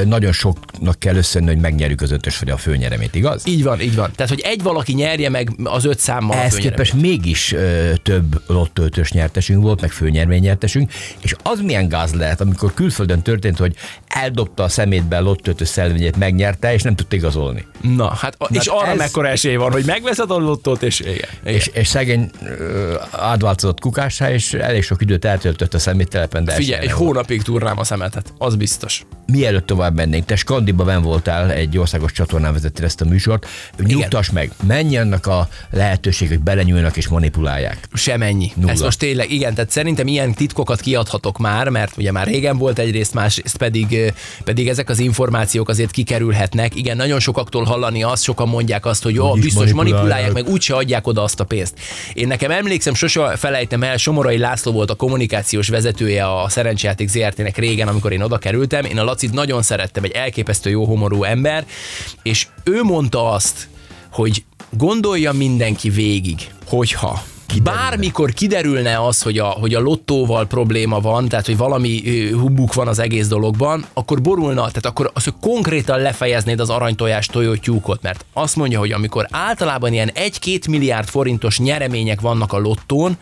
nagyon 0.04 0.32
soknak 0.32 0.98
kell 0.98 1.16
összönni, 1.16 1.46
hogy 1.46 1.60
megnyerjük 1.60 2.00
az 2.00 2.10
ötös 2.10 2.38
vagy 2.38 2.50
a 2.50 2.56
főnyereményt, 2.56 3.14
igaz? 3.14 3.42
Így 3.46 3.62
van, 3.62 3.80
így 3.80 3.94
van. 3.94 4.10
Tehát, 4.14 4.32
hogy 4.32 4.40
egy 4.40 4.62
valaki 4.62 4.92
nyerje 4.92 5.28
meg 5.28 5.50
az 5.64 5.84
öt 5.84 5.98
számmal 5.98 6.36
a 6.36 6.40
Ehhez 6.40 6.58
képest 6.90 7.10
mégis 7.10 7.52
ö, 7.52 7.92
több 8.02 8.42
lottöltös 8.46 9.12
nyertesünk 9.12 9.62
volt, 9.62 9.80
meg 9.80 9.90
főnyermény 9.90 10.40
nyertesünk, 10.40 10.92
és 11.20 11.34
az 11.42 11.60
milyen 11.60 11.88
gáz 11.88 12.14
lehet, 12.14 12.40
amikor 12.40 12.74
külföldön 12.74 13.22
történt, 13.22 13.58
hogy 13.58 13.74
eldobta 14.06 14.62
a 14.62 14.68
szemétbe 14.68 15.16
a 15.16 15.20
lottöltös 15.20 15.68
szelvényét, 15.68 16.16
megnyerte, 16.16 16.72
és 16.72 16.82
nem 16.82 16.94
tudta 16.94 17.16
igazolni. 17.16 17.66
Na, 17.80 18.14
hát, 18.14 18.34
a, 18.38 18.48
és 18.52 18.66
arra 18.66 18.86
ez- 18.86 18.96
mekkora 18.98 19.28
esély 19.28 19.56
van, 19.56 19.72
hogy 19.72 19.84
megveszed 19.84 20.30
a 20.30 20.36
lottót, 20.36 20.82
és 20.82 21.00
igen. 21.00 21.14
igen. 21.14 21.54
És, 21.54 21.66
és 21.66 21.88
szegény 21.88 22.30
ö, 22.44 22.94
átváltozott 23.10 23.80
kukássá, 23.80 24.32
és 24.32 24.52
elég 24.52 24.82
sok 24.82 25.02
időt 25.02 25.24
eltöltött 25.24 25.74
a 25.74 25.78
szeméttelepen, 25.78 26.44
de 26.44 26.52
Figyelj, 26.52 26.82
egy 26.82 26.92
hónapig 26.92 27.42
turnám 27.42 27.78
a 27.78 27.84
szemetet, 27.84 28.32
az 28.38 28.56
biztos. 28.56 29.06
Mielőtt 29.30 29.66
tovább 29.66 29.94
mennénk, 29.94 30.24
te 30.24 30.36
Skandiba 30.36 30.84
ben 30.84 31.02
voltál, 31.02 31.50
egy 31.50 31.78
országos 31.78 32.12
csatornán 32.12 32.52
vezettél 32.52 32.84
ezt 32.84 33.00
a 33.00 33.04
műsort. 33.04 33.46
Nyugtass 33.78 34.30
meg, 34.30 34.50
mennyi 34.66 34.96
annak 34.96 35.26
a 35.26 35.48
lehetőség, 35.70 36.28
hogy 36.28 36.40
belenyúlnak 36.40 36.96
és 36.96 37.08
manipulálják? 37.08 37.78
Semennyi. 37.92 38.52
Nulla. 38.54 38.72
Ez 38.72 38.80
most 38.80 38.98
tényleg, 38.98 39.30
igen, 39.30 39.54
tehát 39.54 39.70
szerintem 39.70 40.06
ilyen 40.06 40.34
titkokat 40.34 40.80
kiadhatok 40.80 41.38
már, 41.38 41.68
mert 41.68 41.96
ugye 41.96 42.12
már 42.12 42.26
régen 42.26 42.58
volt 42.58 42.78
egyrészt, 42.78 43.14
másrészt 43.14 43.56
pedig, 43.56 44.12
pedig 44.44 44.68
ezek 44.68 44.88
az 44.88 44.98
információk 44.98 45.68
azért 45.68 45.90
kikerülhetnek. 45.90 46.74
Igen, 46.74 46.96
nagyon 46.96 47.20
sokaktól 47.20 47.64
hallani 47.64 48.02
azt, 48.02 48.22
sokan 48.22 48.48
mondják 48.48 48.86
azt, 48.86 49.02
hogy 49.02 49.14
jó, 49.14 49.32
biztos 49.32 49.52
manipulálják, 49.52 49.94
manipulálják. 49.94 50.32
meg 50.32 50.48
úgyse 50.48 50.74
adják 50.74 51.06
oda 51.06 51.22
azt 51.22 51.40
a 51.40 51.44
pénzt. 51.44 51.78
Én 52.12 52.26
nekem 52.26 52.50
emlékszem, 52.50 52.94
sose 52.94 53.36
felejtem 53.36 53.82
el, 53.82 53.96
Somorai 53.96 54.38
László 54.38 54.72
volt 54.72 54.90
a 54.90 54.94
kommunikációs 54.94 55.68
vezetője 55.68 56.26
a 56.26 56.48
Szerencsejáték 56.48 57.08
ZRT-nek 57.08 57.56
régen, 57.56 57.88
amikor 57.88 58.12
én 58.12 58.22
oda 58.22 58.38
kerültem. 58.38 58.84
Én 58.84 58.98
a 58.98 59.04
Lacit 59.20 59.34
nagyon 59.34 59.62
szerettem, 59.62 60.04
egy 60.04 60.10
elképesztő 60.10 60.70
jó 60.70 60.84
homorú 60.84 61.22
ember, 61.22 61.66
és 62.22 62.46
ő 62.64 62.82
mondta 62.82 63.30
azt, 63.30 63.68
hogy 64.12 64.44
gondolja 64.70 65.32
mindenki 65.32 65.90
végig, 65.90 66.50
hogyha 66.66 67.22
Kiderülne. 67.52 67.80
bármikor 67.80 68.32
kiderülne 68.32 69.06
az, 69.06 69.22
hogy 69.22 69.38
a, 69.38 69.44
hogy 69.44 69.74
a 69.74 69.80
lottóval 69.80 70.46
probléma 70.46 71.00
van, 71.00 71.28
tehát 71.28 71.46
hogy 71.46 71.56
valami 71.56 72.02
ö, 72.06 72.38
hubbuk 72.38 72.74
van 72.74 72.88
az 72.88 72.98
egész 72.98 73.26
dologban, 73.26 73.84
akkor 73.92 74.20
borulna, 74.20 74.54
tehát 74.54 74.86
akkor 74.86 75.10
az, 75.14 75.24
hogy 75.24 75.34
konkrétan 75.40 76.00
lefejeznéd 76.00 76.60
az 76.60 76.70
aranytojás 76.70 77.26
tojótyúkot, 77.26 78.02
mert 78.02 78.24
azt 78.32 78.56
mondja, 78.56 78.78
hogy 78.78 78.92
amikor 78.92 79.26
általában 79.30 79.92
ilyen 79.92 80.10
1-2 80.14 80.68
milliárd 80.70 81.08
forintos 81.08 81.58
nyeremények 81.58 82.20
vannak 82.20 82.52
a 82.52 82.58
lottón, 82.58 83.16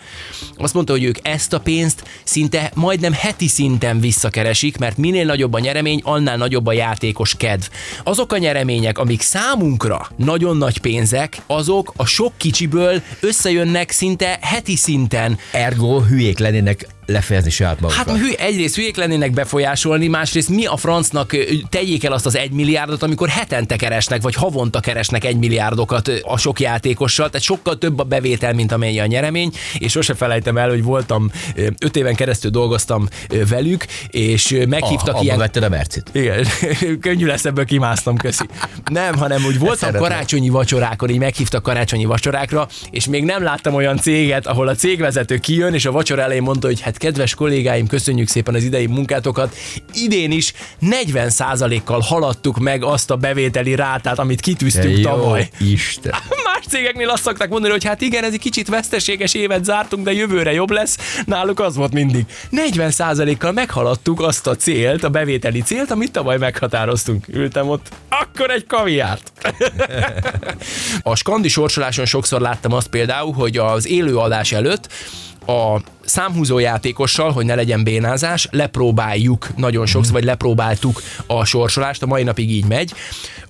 azt 0.56 0.74
mondta, 0.74 0.92
hogy 0.92 1.04
ők 1.04 1.18
ezt 1.22 1.52
a 1.52 1.60
pénzt 1.60 2.04
szinte 2.24 2.70
majdnem 2.74 3.12
heti 3.12 3.48
szinten 3.48 4.00
visszakeresik, 4.00 4.78
mert 4.78 4.96
minél 4.96 5.24
nagyobb 5.24 5.52
a 5.52 5.58
nyeremény, 5.58 6.00
annál 6.04 6.36
nagyobb 6.36 6.66
a 6.66 6.72
játékos 6.72 7.34
kedv. 7.36 7.64
Azok 8.04 8.32
a 8.32 8.38
nyeremények, 8.38 8.98
amik 8.98 9.20
számunkra 9.20 10.08
nagyon 10.16 10.56
nagy 10.56 10.78
pénzek, 10.78 11.42
azok 11.46 11.92
a 11.96 12.06
sok 12.06 12.32
kicsiből 12.36 13.02
összejönnek 13.20 13.90
szinte 13.90 14.17
heti 14.22 14.76
szinten. 14.76 15.38
Ergo 15.52 16.02
hülyék 16.04 16.38
lennének 16.38 16.86
lefejezni 17.08 17.50
saját 17.50 17.80
magukat. 17.80 18.06
Hát 18.06 18.18
hű, 18.18 18.30
egyrészt 18.32 18.74
hülyék 18.74 18.96
lennének 18.96 19.30
befolyásolni, 19.30 20.06
másrészt 20.06 20.48
mi 20.48 20.66
a 20.66 20.76
francnak 20.76 21.36
tegyék 21.68 22.04
el 22.04 22.12
azt 22.12 22.26
az 22.26 22.36
egy 22.36 22.50
milliárdot, 22.50 23.02
amikor 23.02 23.28
hetente 23.28 23.76
keresnek, 23.76 24.22
vagy 24.22 24.34
havonta 24.34 24.80
keresnek 24.80 25.24
egy 25.24 25.36
milliárdokat 25.36 26.10
a 26.22 26.36
sok 26.36 26.60
játékossal, 26.60 27.26
tehát 27.26 27.46
sokkal 27.46 27.78
több 27.78 27.98
a 27.98 28.02
bevétel, 28.02 28.52
mint 28.52 28.72
amennyi 28.72 29.00
a 29.00 29.06
nyeremény, 29.06 29.52
és 29.78 29.92
sose 29.92 30.14
felejtem 30.14 30.56
el, 30.56 30.68
hogy 30.68 30.82
voltam, 30.82 31.30
öt 31.78 31.96
éven 31.96 32.14
keresztül 32.14 32.50
dolgoztam 32.50 33.08
velük, 33.48 33.86
és 34.10 34.58
meghívtak 34.68 35.14
ah, 35.14 35.22
ilyen... 35.22 35.38
vetted 35.38 35.62
a 35.62 35.68
mercit. 35.68 36.10
Igen, 36.12 36.46
könnyű 37.00 37.26
lesz 37.26 37.44
ebből 37.44 37.64
kimásztam, 37.64 38.16
köszi. 38.16 38.44
Nem, 38.90 39.16
hanem 39.16 39.44
úgy 39.44 39.58
voltam 39.58 39.92
karácsonyi 39.92 40.48
vacsorákon, 40.48 41.08
így 41.08 41.18
meghívtak 41.18 41.62
karácsonyi 41.62 42.04
vacsorákra, 42.04 42.68
és 42.90 43.06
még 43.06 43.24
nem 43.24 43.42
láttam 43.42 43.74
olyan 43.74 43.96
céget, 43.96 44.46
ahol 44.46 44.68
a 44.68 44.74
cégvezető 44.74 45.36
kijön, 45.38 45.74
és 45.74 45.84
a 45.84 45.92
vacsora 45.92 46.22
elején 46.22 46.42
mondta, 46.42 46.66
hogy 46.66 46.80
hát 46.80 46.96
kedves 46.98 47.34
kollégáim, 47.34 47.86
köszönjük 47.86 48.28
szépen 48.28 48.54
az 48.54 48.64
idei 48.64 48.86
munkátokat. 48.86 49.56
Idén 49.92 50.30
is 50.30 50.52
40%-kal 50.82 52.00
haladtuk 52.00 52.58
meg 52.58 52.84
azt 52.84 53.10
a 53.10 53.16
bevételi 53.16 53.74
rátát, 53.74 54.18
amit 54.18 54.40
kitűztünk 54.40 54.96
Jó 54.96 55.02
tavaly. 55.02 55.48
Isten. 55.60 56.12
Más 56.44 56.66
cégeknél 56.68 57.08
azt 57.08 57.22
szokták 57.22 57.48
mondani, 57.48 57.72
hogy 57.72 57.84
hát 57.84 58.00
igen, 58.00 58.24
ez 58.24 58.32
egy 58.32 58.40
kicsit 58.40 58.68
veszteséges 58.68 59.34
évet 59.34 59.64
zártunk, 59.64 60.04
de 60.04 60.12
jövőre 60.12 60.52
jobb 60.52 60.70
lesz. 60.70 61.22
Náluk 61.24 61.60
az 61.60 61.76
volt 61.76 61.92
mindig. 61.92 62.26
40%-kal 62.52 63.52
meghaladtuk 63.52 64.20
azt 64.20 64.46
a 64.46 64.56
célt, 64.56 65.04
a 65.04 65.08
bevételi 65.08 65.60
célt, 65.60 65.90
amit 65.90 66.12
tavaly 66.12 66.38
meghatároztunk. 66.38 67.28
Ültem 67.28 67.68
ott, 67.68 67.88
akkor 68.08 68.50
egy 68.50 68.66
kaviárt. 68.66 69.32
a 71.02 71.14
skandi 71.14 71.48
sorsoláson 71.48 72.06
sokszor 72.06 72.40
láttam 72.40 72.72
azt 72.72 72.88
például, 72.88 73.32
hogy 73.32 73.56
az 73.56 73.86
élőadás 73.86 74.52
előtt 74.52 74.88
a 75.46 75.80
számhúzó 76.08 76.58
játékossal, 76.58 77.32
hogy 77.32 77.44
ne 77.44 77.54
legyen 77.54 77.84
bénázás, 77.84 78.48
lepróbáljuk 78.50 79.48
nagyon 79.56 79.86
sokszor, 79.86 80.12
vagy 80.12 80.24
lepróbáltuk 80.24 81.02
a 81.26 81.44
sorsolást, 81.44 82.02
a 82.02 82.06
mai 82.06 82.22
napig 82.22 82.50
így 82.50 82.64
megy. 82.64 82.92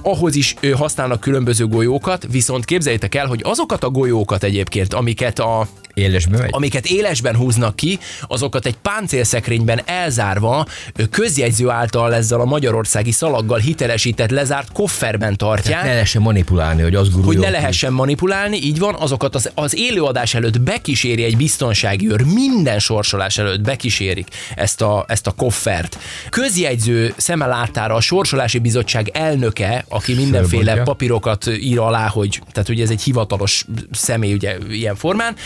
Ahhoz 0.03 0.35
is 0.35 0.55
használnak 0.77 1.21
különböző 1.21 1.67
golyókat, 1.67 2.27
viszont 2.31 2.65
képzeljétek 2.65 3.15
el, 3.15 3.27
hogy 3.27 3.41
azokat 3.45 3.85
a 3.85 3.91
golyókat 3.91 4.43
egyébként, 4.43 4.95
amiket 4.95 5.39
a 5.39 5.69
Élesbe 5.99 6.39
megy? 6.39 6.49
amiket 6.53 6.87
élesben 6.87 7.37
húznak 7.37 7.77
ki, 7.77 7.99
azokat 8.23 8.67
egy 8.67 8.77
páncélszekrényben 8.77 9.81
elzárva, 9.85 10.67
közjegyző 11.11 11.69
által 11.69 12.15
ezzel 12.15 12.41
a 12.41 12.45
magyarországi 12.45 13.11
szalaggal 13.11 13.59
hitelesített 13.59 14.31
lezárt 14.31 14.73
kofferben 14.73 15.37
tartják. 15.37 15.83
Ne 15.83 15.89
lehessen 15.89 16.23
manipulálni, 16.23 16.83
hogy 16.83 16.95
az 16.95 17.09
Hogy 17.25 17.39
ne 17.39 17.51
lehessen 17.51 17.93
manipulálni, 17.93 18.57
így 18.57 18.79
van, 18.79 18.95
azokat 18.95 19.35
az, 19.35 19.51
az 19.55 19.77
élőadás 19.77 20.35
előtt 20.35 20.61
bekíséri 20.61 21.25
egy 21.25 21.37
biztonsági 21.37 22.11
őr, 22.11 22.25
minden 22.49 22.79
sorsolás 22.79 23.39
előtt 23.39 23.61
bekísérik 23.61 24.29
ezt 24.55 24.81
a, 24.83 25.05
ezt 25.09 25.27
a 25.27 25.31
koffert. 25.31 25.99
Közjegyző 26.31 27.15
szeme 27.17 27.47
láttára 27.47 27.95
a 27.95 28.01
sorsolási 28.01 28.59
bizottság 28.59 29.09
elnöke, 29.13 29.85
aki 29.89 30.15
mindenféle 30.15 30.65
Fölbontja. 30.65 30.83
papírokat 30.83 31.47
ír 31.47 31.79
alá, 31.79 32.09
hogy, 32.09 32.41
tehát 32.53 32.69
ugye 32.69 32.83
ez 32.83 32.91
egy 32.91 33.03
hivatalos 33.03 33.65
személy 33.91 34.33
ugye 34.33 34.57
ilyen 34.71 34.97
formán, 34.97 35.37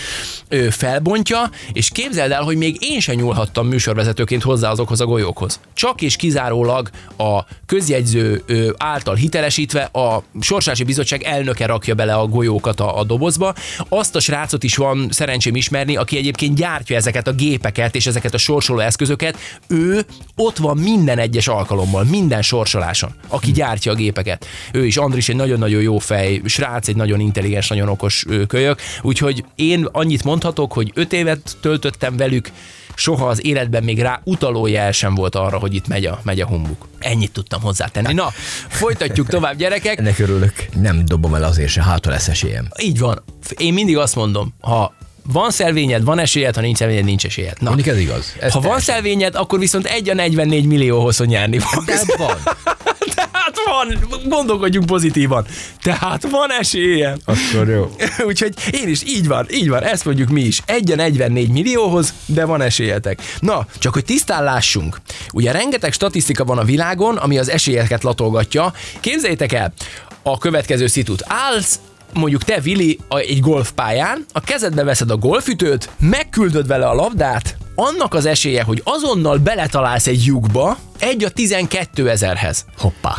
ő 0.48 0.70
felbontja, 0.70 1.50
és 1.72 1.90
képzeld 1.90 2.30
el, 2.30 2.42
hogy 2.42 2.56
még 2.56 2.76
én 2.80 3.00
sem 3.00 3.14
nyúlhattam 3.14 3.66
műsorvezetőként 3.66 4.42
hozzá 4.42 4.70
azokhoz 4.70 5.00
a 5.00 5.06
golyókhoz. 5.06 5.60
Csak 5.74 6.02
és 6.02 6.16
kizárólag 6.16 6.90
a 7.16 7.40
közjegyző 7.66 8.44
által 8.76 9.14
hitelesítve 9.14 9.82
a 9.82 10.22
Sorsási 10.40 10.84
Bizottság 10.84 11.22
elnöke 11.22 11.66
rakja 11.66 11.94
bele 11.94 12.14
a 12.14 12.26
golyókat 12.26 12.80
a, 12.80 12.98
a 12.98 13.04
dobozba. 13.04 13.54
Azt 13.88 14.16
a 14.16 14.20
srácot 14.20 14.62
is 14.62 14.76
van 14.76 15.08
szerencsém 15.10 15.56
ismerni, 15.56 15.96
aki 15.96 16.16
egyébként 16.16 16.54
gyártja 16.92 17.10
ezeket 17.10 17.26
a 17.26 17.32
gépeket 17.32 17.94
és 17.94 18.06
ezeket 18.06 18.34
a 18.34 18.38
sorsoló 18.38 18.78
eszközöket. 18.78 19.36
Ő 19.68 20.04
ott 20.36 20.56
van 20.56 20.76
minden 20.76 21.18
egyes 21.18 21.48
alkalommal, 21.48 22.04
minden 22.04 22.42
sorsoláson, 22.42 23.10
aki 23.28 23.52
gyártja 23.52 23.92
a 23.92 23.94
gépeket. 23.94 24.46
Ő 24.72 24.86
is, 24.86 24.96
Andris 24.96 25.28
egy 25.28 25.36
nagyon-nagyon 25.36 25.82
jó 25.82 25.98
fej, 25.98 26.40
srác, 26.44 26.88
egy 26.88 26.96
nagyon 26.96 27.20
intelligens, 27.20 27.68
nagyon 27.68 27.88
okos 27.88 28.24
kölyök, 28.46 28.80
úgyhogy 29.02 29.44
én 29.54 29.88
annyit 29.92 30.24
mondhatok, 30.24 30.72
hogy 30.72 30.90
öt 30.94 31.12
évet 31.12 31.56
töltöttem 31.60 32.16
velük, 32.16 32.50
soha 32.94 33.28
az 33.28 33.44
életben 33.44 33.84
még 33.84 34.00
rá 34.00 34.20
utaló 34.24 34.66
jel 34.66 34.92
sem 34.92 35.14
volt 35.14 35.34
arra, 35.34 35.58
hogy 35.58 35.74
itt 35.74 35.88
megy 35.88 36.06
a, 36.06 36.20
megy 36.22 36.40
a 36.40 36.46
humbuk. 36.46 36.88
Ennyit 36.98 37.32
tudtam 37.32 37.60
hozzátenni. 37.60 38.12
Na, 38.12 38.32
folytatjuk 38.68 39.28
tovább, 39.36 39.56
gyerekek. 39.56 39.98
Ennek 39.98 40.18
örülök. 40.18 40.52
Nem 40.80 41.04
dobom 41.04 41.34
el 41.34 41.44
azért 41.44 41.70
se, 41.70 41.82
hátra 41.82 42.10
lesz 42.10 42.28
esélyem. 42.28 42.68
Így 42.82 42.98
van. 42.98 43.22
Én 43.56 43.72
mindig 43.72 43.96
azt 43.96 44.14
mondom, 44.14 44.54
ha 44.60 44.94
van 45.24 45.50
szelvényed, 45.50 46.04
van 46.04 46.18
esélyed, 46.18 46.54
ha 46.54 46.60
nincs 46.60 46.76
szelvényed, 46.76 47.04
nincs 47.04 47.24
esélyed. 47.24 47.56
Na, 47.60 47.68
Mondjuk 47.68 47.88
ez 47.88 47.98
igaz. 47.98 48.34
Ez 48.40 48.52
ha 48.52 48.60
van 48.60 48.80
szelvényed, 48.80 49.34
akkor 49.34 49.58
viszont 49.58 49.86
egy 49.86 50.08
a 50.08 50.14
44 50.14 50.64
millióhoz, 50.64 51.16
hogy 51.16 51.28
nyerni 51.28 51.58
fogsz. 51.58 52.06
De 52.06 52.14
van. 52.16 52.36
Tehát 53.14 53.54
van, 53.64 54.20
gondolkodjunk 54.28 54.86
pozitívan. 54.86 55.46
Tehát 55.82 56.30
van 56.30 56.52
esélye. 56.52 57.16
Akkor 57.24 57.68
jó. 57.68 57.90
Úgyhogy 58.28 58.54
én 58.72 58.88
is 58.88 59.02
így 59.04 59.28
van, 59.28 59.46
így 59.50 59.68
van, 59.68 59.82
ezt 59.82 60.04
mondjuk 60.04 60.28
mi 60.28 60.40
is. 60.40 60.62
Egy 60.66 60.92
a 60.92 60.94
44 60.94 61.48
millióhoz, 61.48 62.14
de 62.26 62.44
van 62.44 62.60
esélyetek. 62.60 63.20
Na, 63.40 63.66
csak 63.78 63.92
hogy 63.92 64.04
tisztán 64.04 64.44
lássunk. 64.44 65.00
Ugye 65.32 65.52
rengeteg 65.52 65.92
statisztika 65.92 66.44
van 66.44 66.58
a 66.58 66.64
világon, 66.64 67.16
ami 67.16 67.38
az 67.38 67.50
esélyeket 67.50 68.02
latolgatja. 68.02 68.72
Képzeljétek 69.00 69.52
el, 69.52 69.72
a 70.22 70.38
következő 70.38 70.86
szitut. 70.86 71.22
Állsz 71.26 71.78
mondjuk 72.12 72.42
te, 72.42 72.60
Vili, 72.60 72.98
egy 73.08 73.40
golfpályán, 73.40 74.24
a 74.32 74.40
kezedbe 74.40 74.84
veszed 74.84 75.10
a 75.10 75.16
golfütőt, 75.16 75.90
megküldöd 75.98 76.66
vele 76.66 76.86
a 76.86 76.94
labdát, 76.94 77.56
annak 77.74 78.14
az 78.14 78.26
esélye, 78.26 78.62
hogy 78.62 78.80
azonnal 78.84 79.38
beletalálsz 79.38 80.06
egy 80.06 80.24
lyukba, 80.24 80.76
Egy 81.02 81.24
a 81.24 81.28
12 81.28 82.10
ezerhez. 82.10 82.64
Hoppá. 82.78 83.16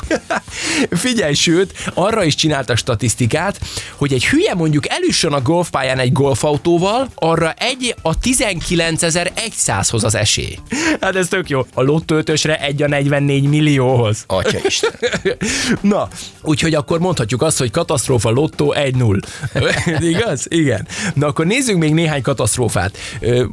Figyelj, 0.91 1.33
sőt, 1.33 1.73
arra 1.93 2.23
is 2.23 2.35
csináltak 2.35 2.77
statisztikát, 2.77 3.59
hogy 3.95 4.13
egy 4.13 4.25
hülye 4.25 4.53
mondjuk 4.53 4.89
elüssön 4.89 5.33
a 5.33 5.41
golfpályán 5.41 5.99
egy 5.99 6.11
golfautóval, 6.11 7.09
arra 7.15 7.51
egy 7.51 7.95
a 8.01 8.17
19.100-hoz 8.19 10.03
az 10.03 10.15
esély. 10.15 10.57
Hát 11.01 11.15
ez 11.15 11.27
tök 11.27 11.49
jó. 11.49 11.65
A 11.73 11.81
lottóötösre 11.81 12.59
egy 12.59 12.81
a 12.81 12.87
44 12.87 13.43
millióhoz. 13.43 14.23
Atya 14.27 14.57
Isten. 14.65 14.91
Na, 15.81 16.07
úgyhogy 16.41 16.73
akkor 16.73 16.99
mondhatjuk 16.99 17.41
azt, 17.41 17.57
hogy 17.57 17.71
katasztrófa 17.71 18.29
lottó 18.29 18.75
1-0. 18.77 19.21
Igaz? 20.15 20.45
Igen. 20.49 20.87
Na 21.13 21.27
akkor 21.27 21.45
nézzünk 21.45 21.79
még 21.79 21.93
néhány 21.93 22.21
katasztrófát, 22.21 22.97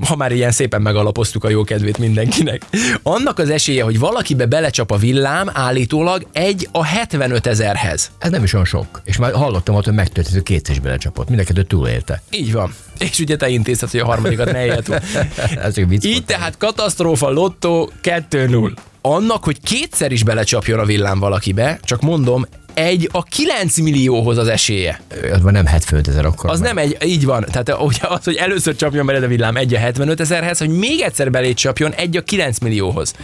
ha 0.06 0.16
már 0.16 0.32
ilyen 0.32 0.52
szépen 0.52 0.82
megalapoztuk 0.82 1.44
a 1.44 1.48
jó 1.48 1.64
kedvét 1.64 1.98
mindenkinek. 1.98 2.62
Annak 3.02 3.38
az 3.38 3.50
esélye, 3.50 3.82
hogy 3.82 3.98
valakibe 4.20 4.46
belecsap 4.46 4.90
a 4.90 4.96
villám, 4.96 5.50
állítólag 5.52 6.26
egy 6.32 6.68
a 6.72 6.84
75 6.84 7.46
ezerhez. 7.46 8.10
Ez 8.18 8.30
nem 8.30 8.42
is 8.42 8.52
olyan 8.52 8.64
sok. 8.64 9.00
És 9.04 9.16
már 9.16 9.32
hallottam 9.32 9.74
ott, 9.74 9.84
hogy 9.84 9.94
megtörtént, 9.94 10.42
kétszer 10.42 10.74
is 10.74 10.80
belecsapott. 10.80 11.28
Mind 11.28 11.40
a 11.40 11.44
kettő 11.44 11.62
túlélte. 11.62 12.22
Így 12.30 12.52
van. 12.52 12.74
És 12.98 13.18
ugye 13.18 13.36
te 13.36 13.48
intézted, 13.48 13.90
hogy 13.90 14.00
a 14.00 14.04
harmadikat 14.04 14.52
ne 14.52 14.64
élje 14.64 14.80
túl. 14.82 14.98
Ez 15.64 15.76
egy 15.76 15.88
vicc 15.88 16.04
Így 16.04 16.24
tehát 16.24 16.56
katasztrófa 16.56 17.30
lottó 17.30 17.90
2-0. 18.02 18.72
Annak, 19.00 19.44
hogy 19.44 19.60
kétszer 19.60 20.12
is 20.12 20.22
belecsapjon 20.22 20.78
a 20.78 20.84
villám 20.84 21.18
valakibe, 21.18 21.78
csak 21.82 22.00
mondom, 22.00 22.46
egy 22.74 23.08
a 23.12 23.22
9 23.22 23.78
millióhoz 23.78 24.38
az 24.38 24.48
esélye. 24.48 25.00
Az 25.32 25.40
már 25.42 25.52
nem 25.52 25.66
75 25.66 26.08
ezer 26.08 26.24
akkor. 26.24 26.50
Az 26.50 26.60
már. 26.60 26.74
nem 26.74 26.84
egy, 26.84 26.96
így 27.04 27.24
van. 27.24 27.46
Tehát 27.50 27.82
ugye 27.82 28.08
az, 28.08 28.24
hogy 28.24 28.36
először 28.36 28.76
csapjon 28.76 29.06
beled 29.06 29.22
a 29.22 29.26
villám 29.26 29.56
egy 29.56 29.74
a 29.74 29.78
75 29.78 30.20
ezerhez, 30.20 30.58
hogy 30.58 30.68
még 30.68 31.00
egyszer 31.00 31.30
belét 31.30 31.56
csapjon 31.56 31.92
egy 31.92 32.16
a 32.16 32.22
9 32.22 32.58
millióhoz. 32.58 33.14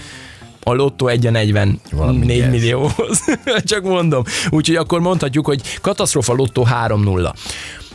A 0.69 0.75
lottó 0.75 1.09
egy 1.09 1.27
a 1.27 1.31
44 1.31 1.81
Valami 1.91 2.35
ilyes. 2.35 2.51
millióhoz. 2.51 3.25
Csak 3.65 3.83
mondom. 3.83 4.23
Úgyhogy 4.51 4.77
akkor 4.77 5.01
mondhatjuk, 5.01 5.47
hogy 5.47 5.79
katasztrofa 5.81 6.33
lottó 6.35 6.67
3-0. 6.87 7.33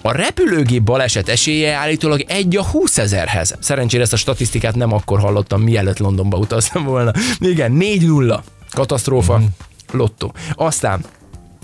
A 0.02 0.12
repülőgép 0.12 0.82
baleset 0.84 1.30
esélye 1.30 1.74
állítólag 1.74 2.24
egy 2.28 2.58
a 2.58 2.64
20 2.64 2.98
ezerhez. 2.98 3.56
Szerencsére 3.60 4.04
ezt 4.04 4.14
a 4.14 4.18
statisztikát 4.18 4.76
nem 4.76 4.94
akkor 4.94 5.20
hallottam, 5.20 5.62
mielőtt 5.62 5.98
Londonba 5.98 6.38
utaztam 6.38 6.84
volna. 6.84 7.12
Igen, 7.40 7.78
4-0. 7.80 8.40
Katasztrófa. 8.72 9.38
Mhm. 9.38 9.46
Lottó. 9.92 10.34
Aztán 10.54 11.02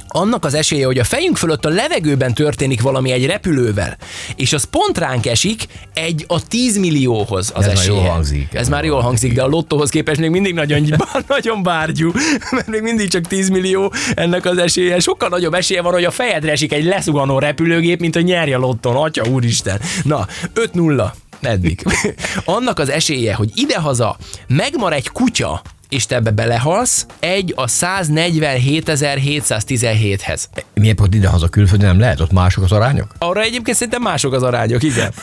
annak 0.08 0.46
az 0.46 0.54
esélye, 0.54 0.86
hogy 0.86 1.00
a 1.00 1.04
fejünk 1.04 1.38
fölött 1.38 1.66
a 1.66 1.70
levegőben 1.70 2.34
történik 2.34 2.82
valami 2.82 3.12
egy 3.12 3.26
repülővel, 3.26 3.98
és 4.36 4.54
az 4.54 4.64
pont 4.64 4.98
ránk 4.98 5.26
esik, 5.26 5.66
egy 5.94 6.26
a 6.28 6.48
10 6.48 6.78
millióhoz 6.78 7.52
az 7.56 7.62
Ez 7.62 7.68
már 7.68 7.78
esélye. 7.78 7.96
jól 8.00 8.10
hangzik. 8.10 8.54
Ez 8.54 8.70
már 8.70 8.86
jól 8.86 9.02
hangzik, 9.02 9.34
de 9.34 9.44
a 9.44 9.48
lottóhoz 9.48 9.90
képest 9.90 10.20
még 10.20 10.30
mindig 10.30 10.54
nagyon, 10.54 10.84
nagyon 11.28 11.64
bárgyú, 11.64 12.12
mert 12.52 12.68
még 12.68 12.82
mindig 12.82 13.10
csak 13.10 13.28
10 13.28 13.50
millió 13.50 13.94
ennek 14.16 14.46
az 14.46 14.58
esélye. 14.58 15.00
Sokkal 15.00 15.30
nagyobb 15.30 15.54
esélye 15.54 15.82
van, 15.82 15.94
hogy 15.94 16.04
a 16.06 16.12
fejedre 16.12 16.52
esik 16.52 16.74
egy 16.74 16.84
leszuganó 16.84 17.40
repülőgép, 17.40 18.00
mint 18.00 18.14
hogy 18.16 18.24
nyerj 18.24 18.54
a 18.54 18.58
lotton, 18.58 18.96
atya 18.96 19.24
úristen. 19.30 19.80
Na, 20.04 20.28
5-0. 20.56 21.12
Eddig. 21.42 21.82
Annak 22.46 22.80
az 22.80 22.90
esélye, 22.90 23.34
hogy 23.34 23.50
idehaza 23.56 24.18
megmar 24.48 24.94
egy 24.94 25.10
kutya, 25.10 25.62
és 25.90 26.06
te 26.06 26.16
ebbe 26.16 26.32
belehalsz, 26.32 27.06
egy 27.20 27.54
a 27.56 27.66
147.717-hez. 27.66 30.44
Milyen 30.74 30.96
pont 30.96 31.14
idehaza 31.14 31.48
külföldön 31.48 31.88
nem 31.88 32.00
lehet? 32.00 32.20
Ott 32.20 32.32
mások 32.32 32.64
az 32.64 32.72
arányok? 32.72 33.12
Arra 33.18 33.42
egyébként 33.42 33.78
szerintem 33.78 34.02
mások 34.02 34.34
az 34.34 34.44
arányok, 34.44 34.84
igen. 34.84 35.12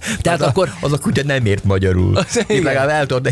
Tehát 0.22 0.40
az 0.40 0.46
akkor 0.46 0.68
A, 0.80 0.84
az 0.84 0.92
a 0.92 0.98
kutya 0.98 1.22
nem 1.24 1.46
ért 1.46 1.64
magyarul. 1.64 2.16
Az- 2.16 2.44
Én 2.46 2.62
legalább 2.62 2.88
el 2.88 3.06
tudod, 3.06 3.28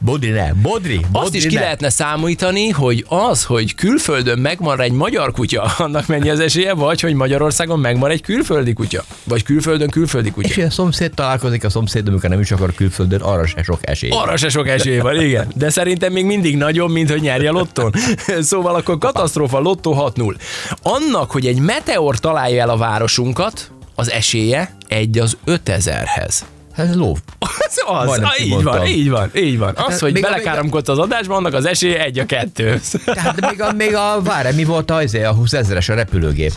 Bodri 0.00 0.30
ne, 0.30 0.52
Bodri, 0.52 0.96
azt 0.96 1.10
Bodri 1.10 1.36
is 1.38 1.46
ki 1.46 1.54
ne. 1.54 1.60
lehetne 1.60 1.88
számítani, 1.90 2.68
hogy 2.68 3.04
az, 3.08 3.44
hogy 3.44 3.74
külföldön 3.74 4.38
megmar 4.38 4.80
egy 4.80 4.92
magyar 4.92 5.32
kutya, 5.32 5.62
annak 5.62 6.06
mennyi 6.06 6.28
az 6.30 6.40
esélye, 6.40 6.74
vagy 6.74 7.00
hogy 7.00 7.14
Magyarországon 7.14 7.78
megmar 7.78 8.10
egy 8.10 8.22
külföldi 8.22 8.72
kutya. 8.72 9.04
Vagy 9.24 9.42
külföldön 9.42 9.88
külföldi 9.90 10.30
kutya. 10.30 10.48
És 10.48 10.56
a 10.58 10.70
szomszéd 10.70 11.14
találkozik 11.14 11.64
a 11.64 11.70
szomszéd, 11.70 12.08
amikor 12.08 12.30
nem 12.30 12.40
is 12.40 12.50
akar 12.50 12.74
külföldön, 12.74 13.20
arra 13.20 13.46
se 13.46 13.62
sok 13.62 13.78
esély. 13.82 14.10
Arra 14.10 14.36
se 14.36 14.48
sok 14.48 14.68
esély 14.68 14.98
van, 14.98 15.20
igen. 15.20 15.46
De 15.54 15.70
szerintem 15.70 16.12
még 16.12 16.24
mindig 16.24 16.56
nagyobb, 16.56 16.90
mint 16.90 17.10
hogy 17.10 17.20
nyerje 17.20 17.48
a 17.48 17.52
lotton. 17.52 17.92
Szóval 18.40 18.74
akkor 18.74 18.98
katasztrófa 18.98 19.58
lottó 19.58 20.12
6-0. 20.16 20.34
Annak, 20.82 21.30
hogy 21.30 21.46
egy 21.46 21.58
meteor 21.58 22.18
találja 22.18 22.60
el 22.62 22.68
a 22.70 22.76
városunkat, 22.76 23.70
az 23.96 24.10
esélye 24.10 24.76
egy 24.88 25.18
az 25.18 25.36
5000-hez. 25.46 26.34
Ez 26.74 26.94
ló. 26.94 27.16
Az, 27.38 27.48
az. 27.86 28.06
Majdnem 28.06 28.30
Ah, 28.30 28.44
így 28.46 28.62
van, 28.62 28.86
így 28.86 29.10
van, 29.10 29.30
így 29.34 29.58
van. 29.58 29.74
Az, 29.76 29.90
Hát, 29.90 29.98
hogy 29.98 30.16
a- 30.16 30.20
belekáromkodsz 30.20 30.88
az 30.88 30.98
adásban, 30.98 31.36
annak 31.36 31.54
az 31.54 31.64
esélye 31.66 32.04
egy 32.04 32.18
a 32.18 32.26
kettő. 32.26 32.80
Tehát 33.04 33.40
még 33.50 33.62
a, 33.62 33.72
még 33.72 33.94
a 33.94 34.20
várj, 34.22 34.54
mi 34.56 34.64
volt 34.64 34.90
az, 34.90 35.14
a 35.14 35.32
20 35.32 35.52
ezeres 35.52 35.88
a 35.88 35.94
repülőgép? 35.94 36.52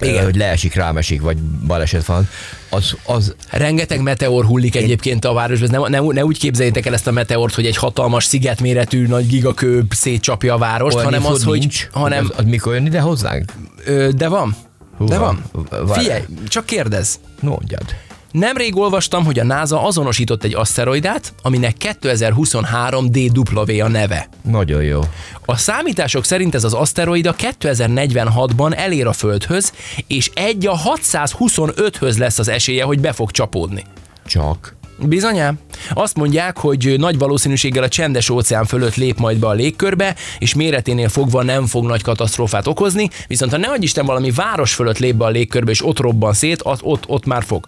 Igen. 0.00 0.24
Hogy 0.24 0.36
leesik, 0.36 0.74
rámesik, 0.74 1.20
vagy 1.20 1.36
baleset 1.66 2.04
van. 2.04 2.28
Az, 2.70 2.96
az 3.04 3.34
Rengeteg 3.50 4.00
meteor 4.00 4.44
hullik 4.44 4.76
egyébként 4.76 5.24
a 5.24 5.32
városban. 5.32 5.90
Ne, 5.90 5.98
ne, 5.98 6.06
ne 6.12 6.24
úgy 6.24 6.38
képzeljétek 6.38 6.86
el 6.86 6.94
ezt 6.94 7.06
a 7.06 7.10
meteort, 7.10 7.54
hogy 7.54 7.66
egy 7.66 7.76
hatalmas 7.76 8.24
szigetméretű 8.24 9.06
nagy 9.06 9.26
gigakő 9.26 9.82
szétcsapja 9.90 10.54
a 10.54 10.58
várost, 10.58 10.94
olyan 10.94 11.04
hanem 11.12 11.26
az, 11.26 11.42
hogy... 11.42 11.58
nincs, 11.58 11.88
hanem, 11.92 12.24
az, 12.24 12.38
az, 12.38 12.44
mikor 12.44 12.74
jön 12.74 12.86
ide 12.86 13.00
hozzánk? 13.00 13.52
ö, 13.84 14.08
de 14.16 14.28
van. 14.28 14.56
De 15.06 15.18
van. 15.18 15.44
várj. 15.68 16.00
Figyelj, 16.00 16.22
csak 16.48 16.66
kérdezz. 16.66 17.14
Mondjad. 17.40 17.84
Nemrég 18.30 18.76
olvastam, 18.76 19.24
hogy 19.24 19.38
a 19.38 19.44
NASA 19.44 19.82
azonosított 19.82 20.44
egy 20.44 20.54
aszteroidát, 20.54 21.32
aminek 21.42 21.76
2023 21.76 23.10
DW 23.10 23.84
a 23.84 23.88
neve. 23.88 24.28
Nagyon 24.42 24.82
jó. 24.82 25.00
A 25.44 25.56
számítások 25.56 26.24
szerint 26.24 26.54
ez 26.54 26.64
az 26.64 26.74
aszteroida 26.74 27.34
2046-ban 27.38 28.76
elér 28.76 29.06
a 29.06 29.12
Földhöz, 29.12 29.72
és 30.06 30.30
egy 30.34 30.66
a 30.66 30.76
625-höz 30.76 32.18
lesz 32.18 32.38
az 32.38 32.48
esélye, 32.48 32.84
hogy 32.84 33.00
be 33.00 33.12
fog 33.12 33.30
csapódni. 33.30 33.84
Csak. 34.26 34.78
Bizonyám. 35.02 35.58
Azt 35.94 36.16
mondják, 36.16 36.58
hogy 36.58 36.94
nagy 36.98 37.18
valószínűséggel 37.18 37.82
a 37.82 37.88
csendes 37.88 38.30
óceán 38.30 38.64
fölött 38.64 38.94
lép 38.94 39.18
majd 39.18 39.38
be 39.38 39.46
a 39.46 39.52
légkörbe, 39.52 40.14
és 40.38 40.54
méreténél 40.54 41.08
fogva 41.08 41.42
nem 41.42 41.66
fog 41.66 41.86
nagy 41.86 42.02
katasztrófát 42.02 42.66
okozni, 42.66 43.10
viszont 43.26 43.50
ha 43.50 43.56
ne 43.56 43.68
Isten 43.78 44.06
valami 44.06 44.30
város 44.30 44.74
fölött 44.74 44.98
lép 44.98 45.14
be 45.14 45.24
a 45.24 45.28
légkörbe, 45.28 45.70
és 45.70 45.86
ott 45.86 45.98
robban 45.98 46.32
szét, 46.32 46.60
ott, 46.62 46.82
ott, 46.82 47.04
ott 47.06 47.26
már 47.26 47.42
fog. 47.42 47.66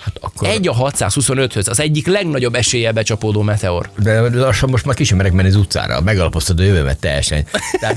Hát 0.00 0.18
akkor... 0.20 0.48
Egy 0.48 0.68
a 0.68 0.74
625-höz, 0.74 1.68
az 1.68 1.80
egyik 1.80 2.06
legnagyobb 2.06 2.54
esélye 2.54 2.92
becsapódó 2.92 3.42
meteor. 3.42 3.90
De 3.98 4.20
lassan 4.20 4.70
most 4.70 4.84
már 4.84 4.94
ki 4.94 5.04
sem 5.04 5.16
merek 5.16 5.32
menni 5.32 5.48
az 5.48 5.56
utcára, 5.56 6.00
megalapoztad 6.00 6.60
a 6.60 6.62
jövőmet 6.62 6.98
teljesen. 6.98 7.44
Tehát 7.80 7.96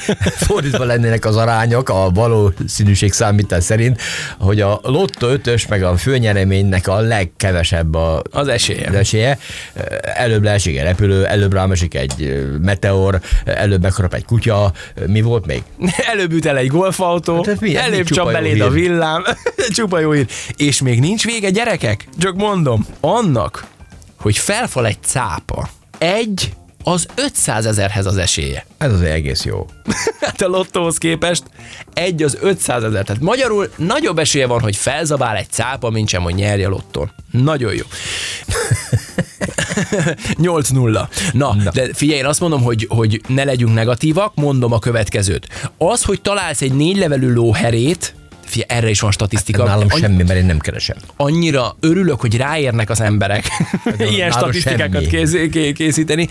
fordítva 0.46 0.84
lennének 0.84 1.24
az 1.24 1.36
arányok 1.36 1.88
a 1.88 2.10
valószínűség 2.14 3.12
számítás 3.12 3.64
szerint, 3.64 4.00
hogy 4.38 4.60
a 4.60 4.80
Lotto 4.82 5.28
5 5.28 5.68
meg 5.68 5.82
a 5.82 5.96
főnyereménynek 5.96 6.88
a 6.88 7.00
legkevesebb 7.00 7.94
a, 7.94 8.22
Az 8.30 8.48
esélye. 8.48 8.88
az 8.88 8.94
esélye. 8.94 9.38
Előbb 10.02 10.42
leesik 10.42 10.76
egy 10.78 10.82
repülő, 10.84 11.26
előbb 11.26 11.52
rámesik 11.52 11.94
egy 11.94 12.46
meteor, 12.60 13.20
előbb 13.44 13.82
megharap 13.82 14.14
egy 14.14 14.24
kutya, 14.24 14.72
mi 15.06 15.20
volt 15.20 15.46
még? 15.46 15.62
Előbb 16.12 16.32
üt 16.32 16.46
el 16.46 16.56
egy 16.56 16.66
golfautó, 16.68 17.44
Hát 17.46 17.60
mi? 17.60 17.76
Előbb 17.76 17.98
mi 17.98 18.04
csap 18.04 18.32
beléd 18.32 18.60
a 18.60 18.70
villám, 18.70 19.24
csupa 19.76 19.98
jó 19.98 20.10
hír. 20.10 20.26
És 20.56 20.82
még 20.82 21.00
nincs 21.00 21.24
vége, 21.24 21.41
gyerekek? 21.50 22.08
Csak 22.18 22.36
mondom, 22.36 22.86
annak, 23.00 23.66
hogy 24.20 24.38
felfal 24.38 24.86
egy 24.86 25.02
cápa, 25.02 25.68
egy 25.98 26.52
az 26.84 27.06
500 27.14 27.66
ezerhez 27.66 28.06
az 28.06 28.16
esélye. 28.16 28.66
Ez 28.78 28.92
az 28.92 29.00
egész 29.00 29.44
jó. 29.44 29.66
Hát 30.20 30.40
a 30.40 30.46
lottóhoz 30.48 30.98
képest 30.98 31.42
egy 31.94 32.22
az 32.22 32.38
500 32.40 32.82
ezer. 32.82 33.04
Tehát 33.04 33.22
magyarul 33.22 33.70
nagyobb 33.76 34.18
esélye 34.18 34.46
van, 34.46 34.60
hogy 34.60 34.76
felzabál 34.76 35.36
egy 35.36 35.50
cápa, 35.50 35.90
mint 35.90 36.08
sem, 36.08 36.22
hogy 36.22 36.34
nyerje 36.34 36.66
a 36.66 36.70
lotton. 36.70 37.12
Nagyon 37.30 37.74
jó. 37.74 37.84
8-0. 40.42 41.08
Na, 41.32 41.54
Na, 41.54 41.70
de 41.72 41.94
figyelj, 41.94 42.18
én 42.18 42.26
azt 42.26 42.40
mondom, 42.40 42.62
hogy, 42.62 42.86
hogy 42.88 43.20
ne 43.28 43.44
legyünk 43.44 43.74
negatívak, 43.74 44.34
mondom 44.34 44.72
a 44.72 44.78
következőt. 44.78 45.70
Az, 45.78 46.02
hogy 46.02 46.20
találsz 46.20 46.62
egy 46.62 46.72
négy 46.72 46.96
levelű 46.96 47.32
lóherét, 47.32 48.14
Figyelj, 48.52 48.78
erre 48.78 48.90
is 48.90 49.00
van 49.00 49.10
statisztika. 49.12 49.64
Nálam 49.64 49.86
Annyi- 49.90 50.00
semmi, 50.02 50.22
mert 50.22 50.38
én 50.38 50.44
nem 50.46 50.58
keresem. 50.58 50.96
annyira 51.16 51.76
örülök, 51.80 52.20
hogy 52.20 52.36
ráérnek 52.36 52.90
az 52.90 53.00
emberek 53.00 53.44
ilyen 53.98 54.28
nála 54.28 54.40
statisztikákat 54.40 55.06
kész, 55.06 55.32
ké- 55.50 55.72
készíteni. 55.72 56.28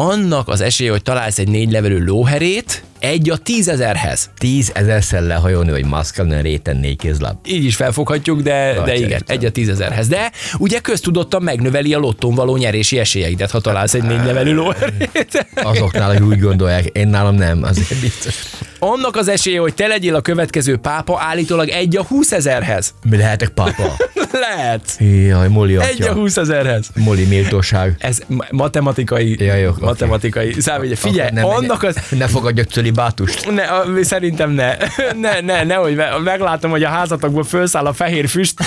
Annak 0.00 0.48
az 0.48 0.60
esélye, 0.60 0.90
hogy 0.90 1.02
találsz 1.02 1.38
egy 1.38 1.48
négy 1.48 1.70
levelű 1.70 2.04
lóherét, 2.04 2.82
egy 2.98 3.30
a 3.30 3.36
tízezerhez. 3.36 4.30
Tíz 4.38 4.70
ezerszer 4.74 5.22
lehajolni, 5.22 5.70
hogy 5.70 5.84
maszkalni 5.84 6.40
réten 6.40 6.76
négy 6.76 6.96
kézláb. 6.96 7.36
Így 7.46 7.64
is 7.64 7.76
felfoghatjuk, 7.76 8.40
de, 8.40 8.82
de 8.84 8.94
igen, 8.94 9.10
értem. 9.10 9.36
egy 9.36 9.44
a 9.44 9.50
tízezerhez. 9.50 10.08
De 10.08 10.32
ugye 10.58 10.78
köztudottan 10.78 11.42
megnöveli 11.42 11.94
a 11.94 11.98
lottón 11.98 12.34
való 12.34 12.56
nyerési 12.56 12.98
esélyeidet, 12.98 13.50
ha 13.50 13.60
találsz 13.60 13.94
egy 13.94 14.02
négy 14.02 14.22
nevelű 14.22 14.54
lóerét. 14.54 15.46
Azoknál, 15.54 16.10
akik 16.10 16.24
úgy 16.24 16.40
gondolják, 16.40 16.84
én 16.84 17.08
nálam 17.08 17.34
nem, 17.34 17.62
azért 17.62 18.00
biztos. 18.00 18.34
Annak 18.78 19.16
az 19.16 19.28
esélye, 19.28 19.60
hogy 19.60 19.74
te 19.74 19.86
legyél 19.86 20.14
a 20.14 20.20
következő 20.20 20.76
pápa, 20.76 21.18
állítólag 21.20 21.68
egy 21.68 21.96
a 21.96 22.02
húszezerhez. 22.02 22.94
Mi 23.10 23.16
lehetek 23.16 23.48
pápa? 23.48 23.96
Lehet. 24.48 24.96
Jaj, 24.98 25.48
Moli 25.48 25.76
Egy 25.76 26.02
a 26.02 26.04
atya. 26.04 26.12
húszezerhez. 26.12 26.86
Moli 26.94 27.24
méltóság. 27.24 27.94
Ez 27.98 28.18
ma- 28.26 28.44
matematikai, 28.50 29.44
Ja, 29.44 29.54
jó, 29.54 29.72
matematikai 29.80 30.54
számítja. 30.60 30.96
Figyelj, 30.96 31.28
Akkor 31.28 31.42
nem, 31.42 31.48
annak 31.48 31.82
az... 31.82 31.96
Ne 32.10 32.26
fogadjak 32.26 32.68
cölibátust. 32.70 33.50
Ne, 33.50 33.62
a- 33.62 33.84
szerintem 34.02 34.50
ne. 34.50 34.76
Ne, 35.20 35.40
ne, 35.40 35.64
nehogy 35.64 35.94
me- 35.94 36.22
meglátom, 36.22 36.70
hogy 36.70 36.82
a 36.82 36.88
házatokból 36.88 37.44
felszáll 37.44 37.86
a 37.86 37.92
fehér 37.92 38.28
füst. 38.28 38.54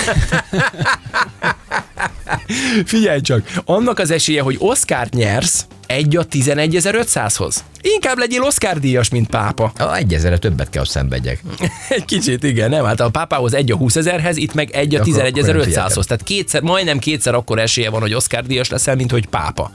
Figyelj 2.84 3.20
csak, 3.20 3.42
annak 3.64 3.98
az 3.98 4.10
esélye, 4.10 4.42
hogy 4.42 4.56
Oszkárt 4.58 5.14
nyersz, 5.14 5.66
egy 5.86 6.16
a 6.16 6.26
11.500-hoz. 6.26 7.56
Inkább 7.92 8.18
legyél 8.18 8.42
Oscar 8.42 8.78
díjas, 8.80 9.08
mint 9.08 9.28
pápa. 9.28 9.72
A 9.78 9.94
egyezerre 9.96 10.38
többet 10.38 10.70
kell, 10.70 10.80
hogy 10.80 10.90
szenvedjek. 10.90 11.42
Egy 11.88 12.04
kicsit, 12.04 12.42
igen, 12.42 12.70
nem? 12.70 12.84
Hát 12.84 13.00
a 13.00 13.08
pápához 13.10 13.54
egy 13.54 13.72
a 13.72 13.76
20 13.76 13.96
ezerhez, 13.96 14.36
itt 14.36 14.54
meg 14.54 14.70
egy 14.70 14.94
a 14.94 15.00
Akkor- 15.00 15.14
akkor 15.14 15.32
nem 15.32 15.44
11.500-hoz. 15.44 15.64
figyeltem. 15.64 16.02
Tehát 16.02 16.22
kétszer, 16.22 16.62
majdnem 16.62 16.98
kétszer 16.98 17.34
akkor 17.34 17.58
esélye 17.58 17.90
van, 17.90 18.00
hogy 18.00 18.14
Oscar 18.14 18.42
díjas 18.46 18.68
leszel, 18.68 18.94
mint 18.96 19.10
hogy 19.10 19.26
pápa. 19.26 19.70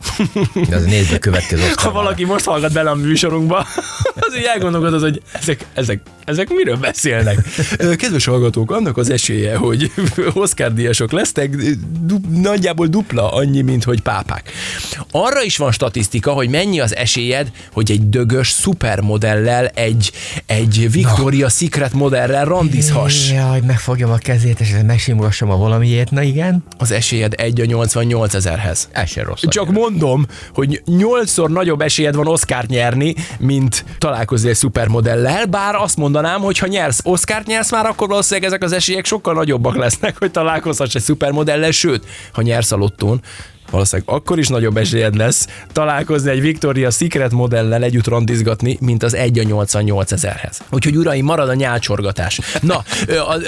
De 0.68 0.76
az 0.76 0.84
nézd 0.84 1.12
a 1.12 1.18
következő 1.18 1.62
Ha 1.76 1.90
valaki 1.92 2.24
most 2.24 2.44
hallgat 2.44 2.72
bele 2.72 2.90
a 2.90 2.94
műsorunkba, 2.94 3.58
az 4.26 4.36
így 4.38 4.44
elgondolkodod, 4.54 5.00
hogy 5.00 5.22
ezek, 5.32 5.64
ezek, 5.74 6.00
ezek 6.24 6.48
miről 6.48 6.76
beszélnek. 6.76 7.38
Kedves 7.96 8.24
hallgatók, 8.24 8.70
annak 8.70 8.96
az 8.96 9.10
esélye, 9.10 9.56
hogy 9.56 9.92
Oscar 10.32 10.72
díjasok 10.72 11.12
lesznek, 11.12 11.56
du- 12.00 12.40
nagyjából 12.40 12.86
dupla 12.86 13.32
annyi, 13.32 13.60
mint 13.60 13.84
hogy 13.84 14.00
pápák. 14.00 14.50
Arra 15.10 15.42
is 15.42 15.56
van 15.56 15.72
statisztika, 15.72 16.32
hogy 16.32 16.48
mennyi 16.48 16.80
az 16.80 16.94
esélyed, 17.32 17.50
hogy 17.72 17.90
egy 17.90 18.08
dögös 18.08 18.50
szupermodellel, 18.50 19.66
egy, 19.66 20.12
egy 20.46 20.88
Victoria's 20.92 21.52
Secret 21.56 21.92
modellel 21.92 22.44
randizhass. 22.44 23.30
Jaj, 23.30 23.60
megfogjam 23.66 24.10
a 24.10 24.16
kezét, 24.16 24.60
és 24.60 24.74
megsimogassam 24.86 25.50
a 25.50 25.56
valamiért. 25.56 26.10
Na 26.10 26.22
igen, 26.22 26.64
Az 26.78 26.90
esélyed 26.90 27.32
1 27.36 27.60
a 27.60 27.64
88 27.64 28.34
ezerhez. 28.34 28.88
ez 28.92 29.08
se 29.08 29.22
rossz. 29.22 29.42
Csak 29.48 29.70
mondom, 29.70 30.26
hogy 30.54 30.82
nyolcszor 30.86 31.50
nagyobb 31.50 31.80
esélyed 31.80 32.14
van 32.14 32.26
Oscárt 32.26 32.68
nyerni, 32.68 33.14
mint 33.38 33.84
találkozni 33.98 34.48
egy 34.48 34.54
szupermodellel, 34.54 35.46
bár 35.46 35.74
azt 35.74 35.96
mondanám, 35.96 36.40
hogy 36.40 36.58
ha 36.58 36.66
nyersz, 36.66 37.00
Oscárt 37.02 37.46
nyersz 37.46 37.70
már, 37.70 37.86
akkor 37.86 38.08
valószínűleg 38.08 38.48
ezek 38.48 38.62
az 38.62 38.72
esélyek 38.72 39.04
sokkal 39.04 39.34
nagyobbak 39.34 39.76
lesznek, 39.76 40.18
hogy 40.18 40.30
találkozhass 40.30 40.94
egy 40.94 41.02
szupermodellel, 41.02 41.70
sőt, 41.70 42.04
ha 42.32 42.42
nyersz 42.42 42.72
a 42.72 42.76
lottón, 42.76 43.20
valószínűleg 43.72 44.14
akkor 44.14 44.38
is 44.38 44.48
nagyobb 44.48 44.76
esélyed 44.76 45.16
lesz 45.16 45.46
találkozni 45.72 46.30
egy 46.30 46.40
Victoria's 46.40 46.96
Secret 46.96 47.32
modellel 47.32 47.82
együtt 47.82 48.06
randizgatni, 48.06 48.76
mint 48.80 49.02
az 49.02 49.14
1 49.14 49.38
a 49.38 49.42
88 49.42 50.12
ezerhez. 50.12 50.60
Úgyhogy 50.70 50.96
uraim, 50.96 51.24
marad 51.24 51.48
a 51.48 51.54
nyálcsorgatás. 51.54 52.40
Na, 52.60 52.84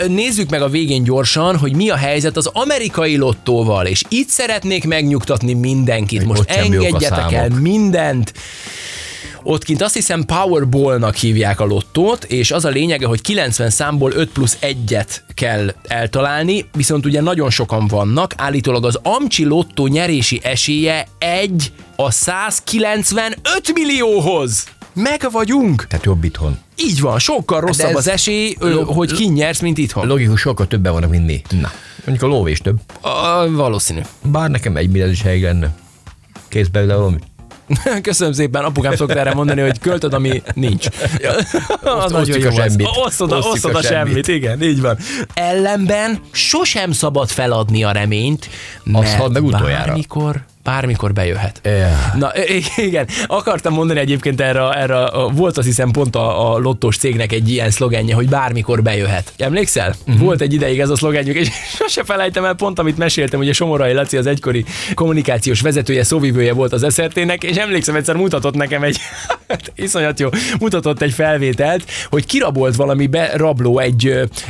nézzük 0.09 0.51
meg 0.51 0.63
a 0.63 0.69
végén 0.69 1.03
gyorsan, 1.03 1.57
hogy 1.57 1.77
mi 1.77 1.91
a 1.91 1.97
helyzet 1.97 2.37
az 2.37 2.47
amerikai 2.53 3.17
lottóval, 3.17 3.87
és 3.87 4.03
itt 4.09 4.29
szeretnék 4.29 4.87
megnyugtatni 4.87 5.53
mindenkit. 5.53 6.19
Hogy 6.19 6.29
Most 6.29 6.51
engedjetek 6.51 7.33
el 7.33 7.49
mindent. 7.49 8.33
Ott 9.47 9.65
kint 9.65 9.83
azt 9.83 9.95
hiszem 9.95 10.25
Powerball-nak 10.25 11.15
hívják 11.15 11.61
a 11.61 11.65
lottót, 11.65 12.25
és 12.25 12.51
az 12.51 12.65
a 12.65 12.69
lényege, 12.69 13.07
hogy 13.07 13.21
90 13.21 13.71
számból 13.71 14.13
5 14.13 14.29
plusz 14.31 14.59
1-et 14.61 15.07
kell 15.35 15.75
eltalálni, 15.83 16.69
viszont 16.77 17.07
ugye 17.07 17.21
nagyon 17.21 17.51
sokan 17.51 17.87
vannak, 17.87 18.33
állítólag 18.37 18.85
az 18.85 18.99
Amcsi 19.03 19.45
lottó 19.45 19.87
nyerési 19.87 20.41
esélye 20.43 21.07
1 21.19 21.73
a 21.97 22.11
195 22.11 23.73
millióhoz. 23.75 24.65
Meg 24.93 25.29
vagyunk! 25.33 25.87
Tehát 25.87 26.05
jobb 26.05 26.25
itthon. 26.25 26.59
Így 26.77 27.01
van, 27.01 27.19
sokkal 27.19 27.61
rosszabb 27.61 27.91
ez- 27.91 27.97
az 27.97 28.09
esély, 28.09 28.55
Log- 28.59 28.89
hogy 28.95 29.13
ki 29.13 29.25
nyersz, 29.29 29.61
mint 29.61 29.79
itthon. 29.79 30.07
Logikus, 30.07 30.41
sokkal 30.41 30.67
többen 30.67 30.93
vannak, 30.93 31.11
mint 31.11 31.27
mi. 31.27 31.43
Na, 31.61 31.73
mondjuk 32.05 32.31
a 32.31 32.35
lóvés 32.35 32.59
több. 32.59 32.77
A, 33.01 33.51
valószínű. 33.51 34.01
Bár 34.23 34.51
nekem 34.51 34.77
egy 34.77 34.89
milliárd 34.89 35.11
is 35.13 35.23
elég 35.25 35.43
lenne. 35.43 35.75
Kész 36.49 36.67
belőle 36.69 36.95
valami. 36.95 37.17
Köszönöm 38.03 38.33
szépen, 38.33 38.65
apukám 38.65 38.95
szokta 38.97 39.19
erre 39.19 39.35
mondani, 39.35 39.61
hogy 39.61 39.79
költöd, 39.79 40.15
ami 40.15 40.43
nincs. 40.55 40.87
az 41.83 42.13
nagyon 42.13 42.21
osztjuk 42.21 42.43
jó 42.43 42.49
a 42.49 42.53
semmit. 42.53 42.89
Osztod, 43.05 43.33
a- 43.33 43.39
osztod 43.39 43.75
a 43.75 43.79
a 43.79 43.83
semmit. 43.83 44.09
semmit. 44.09 44.29
igen, 44.29 44.63
így 44.63 44.81
van. 44.81 44.99
Ellenben 45.35 46.21
sosem 46.33 46.93
szabad 46.93 47.29
feladni 47.29 47.85
a 47.85 47.91
reményt, 47.91 48.49
mert 48.85 49.13
hald 49.13 49.33
meg 49.33 49.45
utoljára. 49.45 49.85
bármikor, 49.87 50.45
bármikor 50.65 51.13
bejöhet. 51.13 51.61
Ja. 51.65 52.13
Na 52.19 52.33
igen, 52.77 53.07
akartam 53.27 53.73
mondani 53.73 53.99
egyébként 54.01 54.41
erre, 54.41 54.71
erre 54.71 55.11
volt 55.33 55.59
azt 55.59 55.67
hiszem 55.67 55.91
pont 55.91 56.17
a, 56.17 56.53
a 56.53 56.59
lottós 56.59 56.97
cégnek 56.97 57.33
egy 57.33 57.51
ilyen 57.51 57.71
szlogenje, 57.71 58.15
hogy 58.15 58.29
bármikor 58.29 58.83
bejöhet. 58.83 59.33
Emlékszel? 59.39 59.95
Uh-huh. 60.07 60.23
Volt 60.23 60.41
egy 60.41 60.53
ideig 60.53 60.81
ez 60.81 60.91
a 60.91 60.97
szlogenjük, 60.97 61.37
és 61.37 61.49
sose 61.79 62.05
felejtem 62.05 62.45
el 62.45 62.55
pont, 62.55 62.79
amit 62.79 62.97
meséltem, 62.99 63.39
hogy 63.39 63.49
a 63.49 63.53
Somorai 63.53 63.93
Laci 63.93 64.17
az 64.17 64.27
egykori 64.27 64.65
kommunikációs 64.95 65.61
vezetője, 65.61 66.05
szóvivője 66.05 66.53
volt 66.53 66.73
az 66.73 66.95
SRT-nek, 66.95 67.43
és 67.43 67.57
emlékszem, 67.57 67.95
egyszer 67.95 68.17
mutatott 68.17 68.55
nekem 68.55 68.83
egy, 68.83 68.99
hát 69.49 69.73
iszonyat 69.75 70.21
jó, 70.21 70.29
mutatott 70.61 71.03
egy 71.03 71.13
felvételt, 71.13 71.85
hogy 72.09 72.27
kirabolt 72.27 72.77
valami 72.77 73.07
berabló 73.07 73.79
egy, 73.79 74.07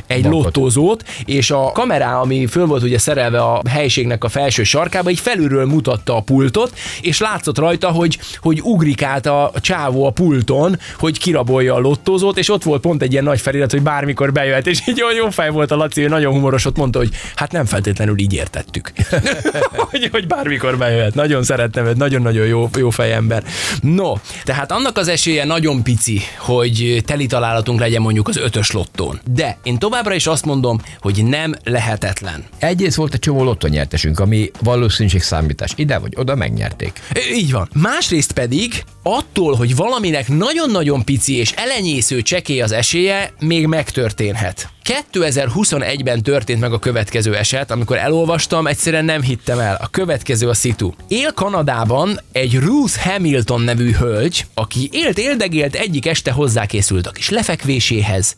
egy 0.06 0.22
Bankot. 0.22 0.42
lottózót, 0.42 1.04
és 1.24 1.50
a 1.50 1.70
kamerá, 1.72 2.20
ami 2.20 2.46
föl 2.46 2.66
volt 2.66 2.82
ugye 2.82 2.98
szerelve 2.98 3.40
a 3.40 3.62
helyiségnek 3.68 4.24
a 4.24 4.28
felső 4.28 4.62
sarkába, 4.62 5.10
így 5.10 5.20
felülről 5.20 5.66
mutatta 6.04 6.16
a 6.16 6.20
pultot, 6.20 6.78
és 7.00 7.18
látszott 7.20 7.58
rajta, 7.58 7.88
hogy, 7.88 8.18
hogy 8.38 8.60
ugrik 8.62 9.02
át 9.02 9.26
a 9.26 9.52
csávó 9.60 10.06
a 10.06 10.10
pulton, 10.10 10.78
hogy 10.98 11.18
kirabolja 11.18 11.74
a 11.74 11.78
lottózót, 11.78 12.38
és 12.38 12.48
ott 12.48 12.62
volt 12.62 12.80
pont 12.80 13.02
egy 13.02 13.12
ilyen 13.12 13.24
nagy 13.24 13.40
felirat, 13.40 13.70
hogy 13.70 13.82
bármikor 13.82 14.32
bejöhet, 14.32 14.66
és 14.66 14.80
így 14.88 14.96
jó, 14.96 15.10
jó 15.10 15.30
fej 15.30 15.50
volt 15.50 15.70
a 15.70 15.76
Laci, 15.76 16.02
ő 16.02 16.08
nagyon 16.08 16.32
humoros, 16.32 16.64
ott 16.64 16.76
mondta, 16.76 16.98
hogy 16.98 17.10
hát 17.34 17.52
nem 17.52 17.64
feltétlenül 17.64 18.18
így 18.18 18.32
értettük. 18.32 18.92
hogy, 19.90 20.08
hogy 20.12 20.26
bármikor 20.26 20.78
bejöhet. 20.78 21.14
Nagyon 21.14 21.42
szerettem 21.42 21.86
őt, 21.86 21.96
nagyon-nagyon 21.96 22.46
jó, 22.46 22.68
jó 22.76 22.90
fejember. 22.90 23.44
No, 23.80 24.12
tehát 24.44 24.72
annak 24.72 24.96
az 24.96 25.08
esélye 25.08 25.44
nagyon 25.44 25.82
pici, 25.82 26.20
hogy 26.38 27.02
teli 27.06 27.26
találatunk 27.26 27.80
legyen 27.80 28.02
mondjuk 28.02 28.28
az 28.28 28.36
ötös 28.36 28.70
lottón. 28.70 29.20
De 29.34 29.58
én 29.62 29.78
továbbra 29.78 30.14
is 30.14 30.26
azt 30.26 30.44
mondom, 30.44 30.80
hogy 31.00 31.24
nem 31.24 31.54
lehetetlen. 31.64 32.44
Egyrészt 32.58 32.96
volt 32.96 33.14
egy 33.14 33.20
csomó 33.20 33.44
lottonyertesünk, 33.44 34.20
ami 34.20 34.50
valószínűség 34.60 35.22
számítás. 35.22 35.72
Ide 35.76 35.93
vagy 35.98 36.12
oda 36.16 36.34
megnyerték. 36.34 37.00
Így 37.32 37.52
van. 37.52 37.68
Másrészt 37.74 38.32
pedig 38.32 38.84
attól, 39.06 39.54
hogy 39.54 39.76
valaminek 39.76 40.28
nagyon-nagyon 40.28 41.04
pici 41.04 41.36
és 41.36 41.52
elenyésző 41.52 42.22
csekély 42.22 42.60
az 42.60 42.72
esélye, 42.72 43.32
még 43.40 43.66
megtörténhet. 43.66 44.68
2021-ben 45.12 46.22
történt 46.22 46.60
meg 46.60 46.72
a 46.72 46.78
következő 46.78 47.36
eset, 47.36 47.70
amikor 47.70 47.96
elolvastam, 47.96 48.66
egyszerűen 48.66 49.04
nem 49.04 49.22
hittem 49.22 49.58
el. 49.58 49.78
A 49.82 49.88
következő 49.88 50.48
a 50.48 50.54
szitu. 50.54 50.92
Él 51.08 51.32
Kanadában 51.32 52.20
egy 52.32 52.58
Ruth 52.58 52.96
Hamilton 52.98 53.60
nevű 53.60 53.92
hölgy, 53.92 54.46
aki 54.54 54.88
élt 54.92 55.18
éldegélt 55.18 55.74
egyik 55.74 56.06
este 56.06 56.30
hozzákészült 56.30 57.06
a 57.06 57.10
kis 57.10 57.28
lefekvéséhez. 57.28 58.34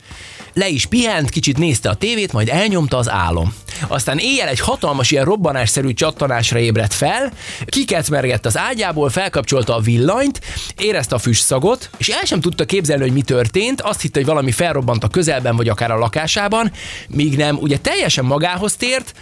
Le 0.56 0.68
is 0.68 0.86
pihent, 0.86 1.30
kicsit 1.30 1.58
nézte 1.58 1.88
a 1.88 1.94
tévét, 1.94 2.32
majd 2.32 2.48
elnyomta 2.48 2.96
az 2.96 3.10
álom. 3.10 3.54
Aztán 3.88 4.18
éjjel 4.18 4.48
egy 4.48 4.60
hatalmas 4.60 5.10
ilyen 5.10 5.24
robbanásszerű 5.24 5.92
csattanásra 5.92 6.58
ébredt 6.58 6.94
fel, 6.94 7.32
kikecmergett 7.66 8.46
az 8.46 8.58
ágyából, 8.58 9.08
felkapcsolta 9.08 9.74
a 9.74 9.80
villanyt, 9.80 10.40
érezte 10.76 11.14
a 11.14 11.18
füstszagot, 11.18 11.90
és 11.96 12.08
el 12.08 12.24
sem 12.24 12.40
tudta 12.40 12.64
képzelni, 12.64 13.02
hogy 13.02 13.12
mi 13.12 13.22
történt, 13.22 13.80
azt 13.80 14.00
hitte, 14.00 14.18
hogy 14.18 14.28
valami 14.28 14.52
felrobbant 14.52 15.04
a 15.04 15.08
közelben, 15.08 15.56
vagy 15.56 15.68
akár 15.68 15.90
a 15.90 15.98
lakásában, 15.98 16.72
míg 17.08 17.36
nem, 17.36 17.56
ugye 17.56 17.78
teljesen 17.78 18.24
magához 18.24 18.76
tért, 18.76 19.12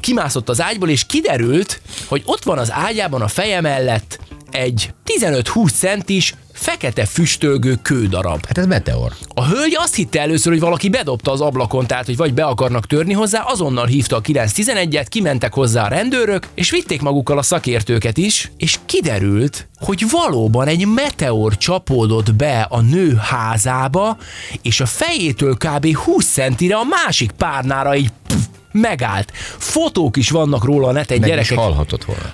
kimászott 0.00 0.48
az 0.48 0.60
ágyból, 0.60 0.88
és 0.88 1.06
kiderült, 1.06 1.80
hogy 2.06 2.22
ott 2.24 2.42
van 2.42 2.58
az 2.58 2.72
ágyában 2.72 3.22
a 3.22 3.28
feje 3.28 3.60
mellett 3.60 4.18
egy 4.50 4.94
15-20 5.20 5.72
centis, 5.72 6.34
fekete 6.62 7.06
füstölgő 7.06 7.78
kődarab. 7.82 8.46
Hát 8.46 8.58
ez 8.58 8.66
meteor. 8.66 9.12
A 9.34 9.46
hölgy 9.46 9.76
azt 9.78 9.94
hitte 9.94 10.20
először, 10.20 10.52
hogy 10.52 10.60
valaki 10.60 10.88
bedobta 10.88 11.30
az 11.30 11.40
ablakon, 11.40 11.86
tehát 11.86 12.06
hogy 12.06 12.16
vagy 12.16 12.34
be 12.34 12.44
akarnak 12.44 12.86
törni 12.86 13.12
hozzá, 13.12 13.42
azonnal 13.42 13.86
hívta 13.86 14.16
a 14.16 14.20
911-et, 14.20 15.06
kimentek 15.08 15.54
hozzá 15.54 15.84
a 15.84 15.88
rendőrök, 15.88 16.48
és 16.54 16.70
vitték 16.70 17.02
magukkal 17.02 17.38
a 17.38 17.42
szakértőket 17.42 18.18
is, 18.18 18.52
és 18.56 18.78
kiderült, 18.86 19.68
hogy 19.78 20.04
valóban 20.10 20.66
egy 20.66 20.86
meteor 20.86 21.56
csapódott 21.56 22.34
be 22.34 22.66
a 22.70 22.80
nő 22.80 23.14
házába, 23.14 24.16
és 24.62 24.80
a 24.80 24.86
fejétől 24.86 25.56
kb. 25.56 25.96
20 25.96 26.26
centire 26.26 26.76
a 26.76 26.84
másik 26.84 27.30
párnára 27.30 27.96
így 27.96 28.12
pff, 28.28 28.51
megállt. 28.72 29.32
Fotók 29.58 30.16
is 30.16 30.30
vannak 30.30 30.64
róla 30.64 30.88
a 30.88 30.92
neten, 30.92 31.18
Meg 31.18 31.28
gyerekek. 31.28 31.50
is 31.50 31.56
volna. 31.56 31.74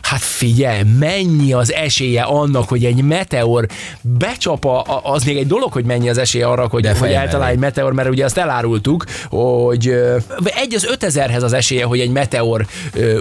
Hát 0.03 0.21
figyelj, 0.21 0.83
mennyi 0.99 1.53
az 1.53 1.73
esélye 1.73 2.23
annak, 2.23 2.69
hogy 2.69 2.85
egy 2.85 3.03
meteor 3.03 3.67
becsap, 4.01 4.65
a, 4.65 4.81
a- 4.81 5.01
az 5.05 5.25
még 5.25 5.37
egy 5.37 5.47
dolog, 5.47 5.73
hogy 5.73 5.85
mennyi 5.85 6.09
az 6.09 6.19
esélye 6.19 6.47
arra, 6.47 6.67
hogy, 6.71 6.83
De 6.83 6.95
hogy 6.99 7.13
eltalálj 7.13 7.53
egy 7.53 7.59
meteor, 7.59 7.93
mert 7.93 8.09
ugye 8.09 8.25
azt 8.25 8.39
elárultuk, 8.39 9.05
hogy 9.29 9.87
egy 10.45 10.75
az 10.75 10.89
5000-hez 11.01 11.43
az 11.43 11.53
esélye, 11.53 11.85
hogy 11.85 12.01
egy 12.01 12.11
meteor 12.11 12.67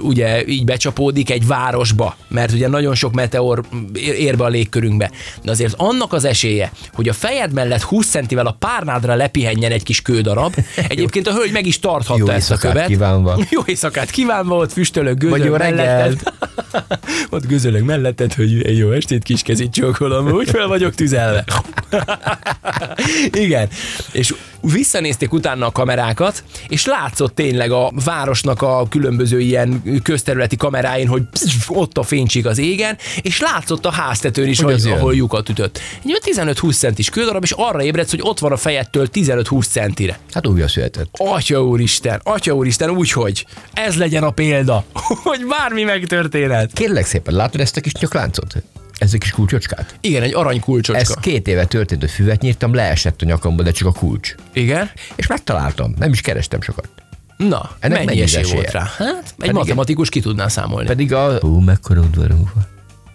ugye 0.01 0.45
így 0.47 0.65
becsapódik 0.65 1.29
egy 1.31 1.47
városba, 1.47 2.15
mert 2.27 2.51
ugye 2.51 2.67
nagyon 2.67 2.95
sok 2.95 3.13
meteor 3.13 3.63
ér 3.93 4.37
be 4.37 4.43
a 4.43 4.47
légkörünkbe. 4.47 5.11
De 5.43 5.51
azért 5.51 5.73
annak 5.77 6.13
az 6.13 6.25
esélye, 6.25 6.71
hogy 6.93 7.09
a 7.09 7.13
fejed 7.13 7.53
mellett 7.53 7.81
20 7.81 8.07
centivel 8.09 8.45
a 8.47 8.55
párnádra 8.59 9.15
lepihenjen 9.15 9.71
egy 9.71 9.83
kis 9.83 10.01
kődarab, 10.01 10.55
egyébként 10.89 11.27
a 11.27 11.31
hölgy 11.33 11.51
meg 11.51 11.65
is 11.65 11.79
tarthatta 11.79 12.19
Jó 12.19 12.27
ezt 12.29 12.51
a 12.51 12.57
követ. 12.57 12.87
Kívánva. 13.07 13.37
Jó 13.49 13.61
éjszakát 13.65 14.09
kívánva, 14.09 14.55
ott 14.55 14.71
füstölök, 14.71 15.21
Vagy 15.21 15.29
gőzölök 15.29 15.45
jó 15.47 15.55
reggelt. 15.55 15.77
melletted. 15.77 16.33
Ott 17.29 17.47
gőzölök 17.47 17.85
melletted, 17.85 18.33
hogy 18.33 18.77
jó 18.77 18.91
estét 18.91 19.23
kis 19.23 19.41
kezit 19.41 19.71
csókolom, 19.71 20.31
úgy 20.31 20.49
fel 20.49 20.67
vagyok 20.67 20.95
tüzelve. 20.95 21.43
Igen. 23.45 23.69
És 24.11 24.33
visszanézték 24.61 25.33
utána 25.33 25.65
a 25.65 25.71
kamerákat, 25.71 26.43
és 26.67 26.85
látszott 26.85 27.35
tényleg 27.35 27.71
a 27.71 27.91
városnak 28.05 28.61
a 28.61 28.87
különböző 28.89 29.39
ilyen 29.39 30.01
közterületi 30.03 30.55
kameráin, 30.55 31.07
hogy 31.07 31.21
psz, 31.31 31.65
ott 31.67 31.97
a 31.97 32.03
fénycsík 32.03 32.45
az 32.45 32.57
égen, 32.57 32.97
és 33.21 33.39
látszott 33.39 33.85
a 33.85 33.91
háztetőn 33.91 34.47
is, 34.47 34.61
Hogy 34.61 34.81
hogy 34.83 34.91
ahol 34.91 35.15
lyukat 35.15 35.49
ütött. 35.49 35.79
Egy 36.03 36.19
olyan 36.35 36.55
15-20 36.55 36.77
centis 36.77 37.09
kődarab, 37.09 37.43
és 37.43 37.51
arra 37.51 37.83
ébredsz, 37.83 38.09
hogy 38.09 38.21
ott 38.23 38.39
van 38.39 38.51
a 38.51 38.57
fejettől 38.57 39.07
15-20 39.13 39.69
centire. 39.69 40.19
Hát 40.33 40.47
újra 40.47 40.67
született. 40.67 41.09
Atya 41.11 41.63
úristen, 41.63 42.19
atya 42.23 42.53
úristen, 42.53 42.89
úgyhogy 42.89 43.45
ez 43.73 43.95
legyen 43.95 44.23
a 44.23 44.31
példa, 44.31 44.83
hogy 45.23 45.45
bármi 45.45 45.83
megtörténhet. 45.83 46.73
Kérlek 46.73 47.05
szépen, 47.05 47.33
látod 47.33 47.61
ezt 47.61 47.77
a 47.77 47.81
kis 47.81 47.91
nyakláncot? 47.93 48.55
Ez 48.97 49.13
a 49.13 49.17
kis 49.17 49.31
kulcsocskát? 49.31 49.95
Igen, 50.01 50.23
egy 50.23 50.33
arany 50.33 50.59
kulcsocska. 50.59 51.01
Ez 51.01 51.13
két 51.21 51.47
éve 51.47 51.65
történt, 51.65 52.01
hogy 52.01 52.11
füvet 52.11 52.41
nyírtam, 52.41 52.73
leesett 52.73 53.21
a 53.21 53.25
nyakamból, 53.25 53.63
de 53.65 53.71
csak 53.71 53.87
a 53.87 53.91
kulcs. 53.91 54.35
Igen? 54.53 54.89
És 55.15 55.27
megtaláltam, 55.27 55.93
nem 55.97 56.11
is 56.11 56.21
kerestem 56.21 56.61
sokat. 56.61 56.89
Na, 57.37 57.69
Ennek 57.79 57.97
mennyi 57.97 58.05
mennyi 58.05 58.21
esély 58.21 58.39
esélye? 58.41 58.55
volt 58.55 58.71
rá? 58.71 58.91
Hát, 58.97 59.23
egy 59.25 59.33
Pedig- 59.37 59.53
matematikus 59.53 60.09
ki 60.09 60.19
tudná 60.19 60.47
számolni. 60.47 60.87
Pedig 60.87 61.13
a... 61.13 61.37
Hú, 61.39 61.59
mekkora 61.59 61.99
udvarunk 62.01 62.49
van. 62.53 62.65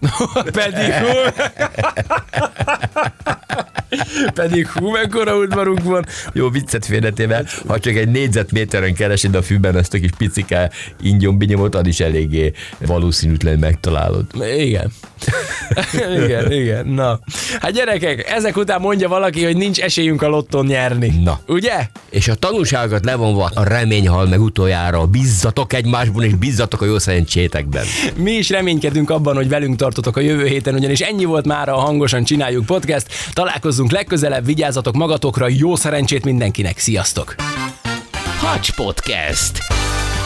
Pedig 0.52 0.92
hú, 0.92 1.06
pedig 4.34 4.68
hú, 4.68 4.90
mekkora 4.90 5.36
udvarunk 5.36 5.82
van. 5.82 6.06
Jó 6.32 6.50
viccet 6.50 6.86
félretéve, 6.86 7.44
ha 7.66 7.78
csak 7.78 7.94
egy 7.94 8.08
négyzetméteren 8.08 8.94
keresed 8.94 9.34
a 9.34 9.42
fűben 9.42 9.76
ezt 9.76 9.94
a 9.94 9.98
kis 9.98 10.10
picike 10.18 10.70
ingyon-binyomot, 11.00 11.74
az 11.74 11.86
is 11.86 12.00
eléggé 12.00 12.52
valószínűtlen 12.78 13.58
megtalálod. 13.58 14.26
Igen. 14.56 14.92
igen, 16.24 16.52
igen. 16.52 16.86
Na. 16.86 17.20
Hát 17.60 17.72
gyerekek, 17.72 18.30
ezek 18.30 18.56
után 18.56 18.80
mondja 18.80 19.08
valaki, 19.08 19.44
hogy 19.44 19.56
nincs 19.56 19.80
esélyünk 19.80 20.22
a 20.22 20.28
lotton 20.28 20.66
nyerni. 20.66 21.08
Na. 21.24 21.40
Ugye? 21.46 21.86
És 22.10 22.28
a 22.28 22.34
tanulságokat 22.34 23.04
levonva 23.04 23.50
a 23.54 23.64
remény 23.64 24.08
hal 24.08 24.26
meg 24.26 24.40
utoljára, 24.40 25.06
bízzatok 25.06 25.72
egymásban, 25.72 26.24
és 26.24 26.34
bízzatok 26.34 26.82
a 26.82 26.84
jó 26.84 26.98
szerencsétekben. 26.98 27.84
Mi 28.16 28.30
is 28.30 28.50
reménykedünk 28.50 29.10
abban, 29.10 29.34
hogy 29.34 29.48
velünk 29.48 29.76
tartotok 29.76 30.16
a 30.16 30.20
jövő 30.20 30.46
héten, 30.46 30.74
ugyanis 30.74 31.00
ennyi 31.00 31.24
volt 31.24 31.46
már 31.46 31.68
a 31.68 31.76
Hangosan 31.76 32.24
Csináljuk 32.24 32.66
podcast. 32.66 33.06
Találkozzunk 33.32 33.90
legközelebb, 33.90 34.44
vigyázzatok 34.44 34.94
magatokra, 34.94 35.48
jó 35.48 35.76
szerencsét 35.76 36.24
mindenkinek, 36.24 36.78
sziasztok! 36.78 37.34
Hacs 38.40 38.72
Podcast. 38.74 39.81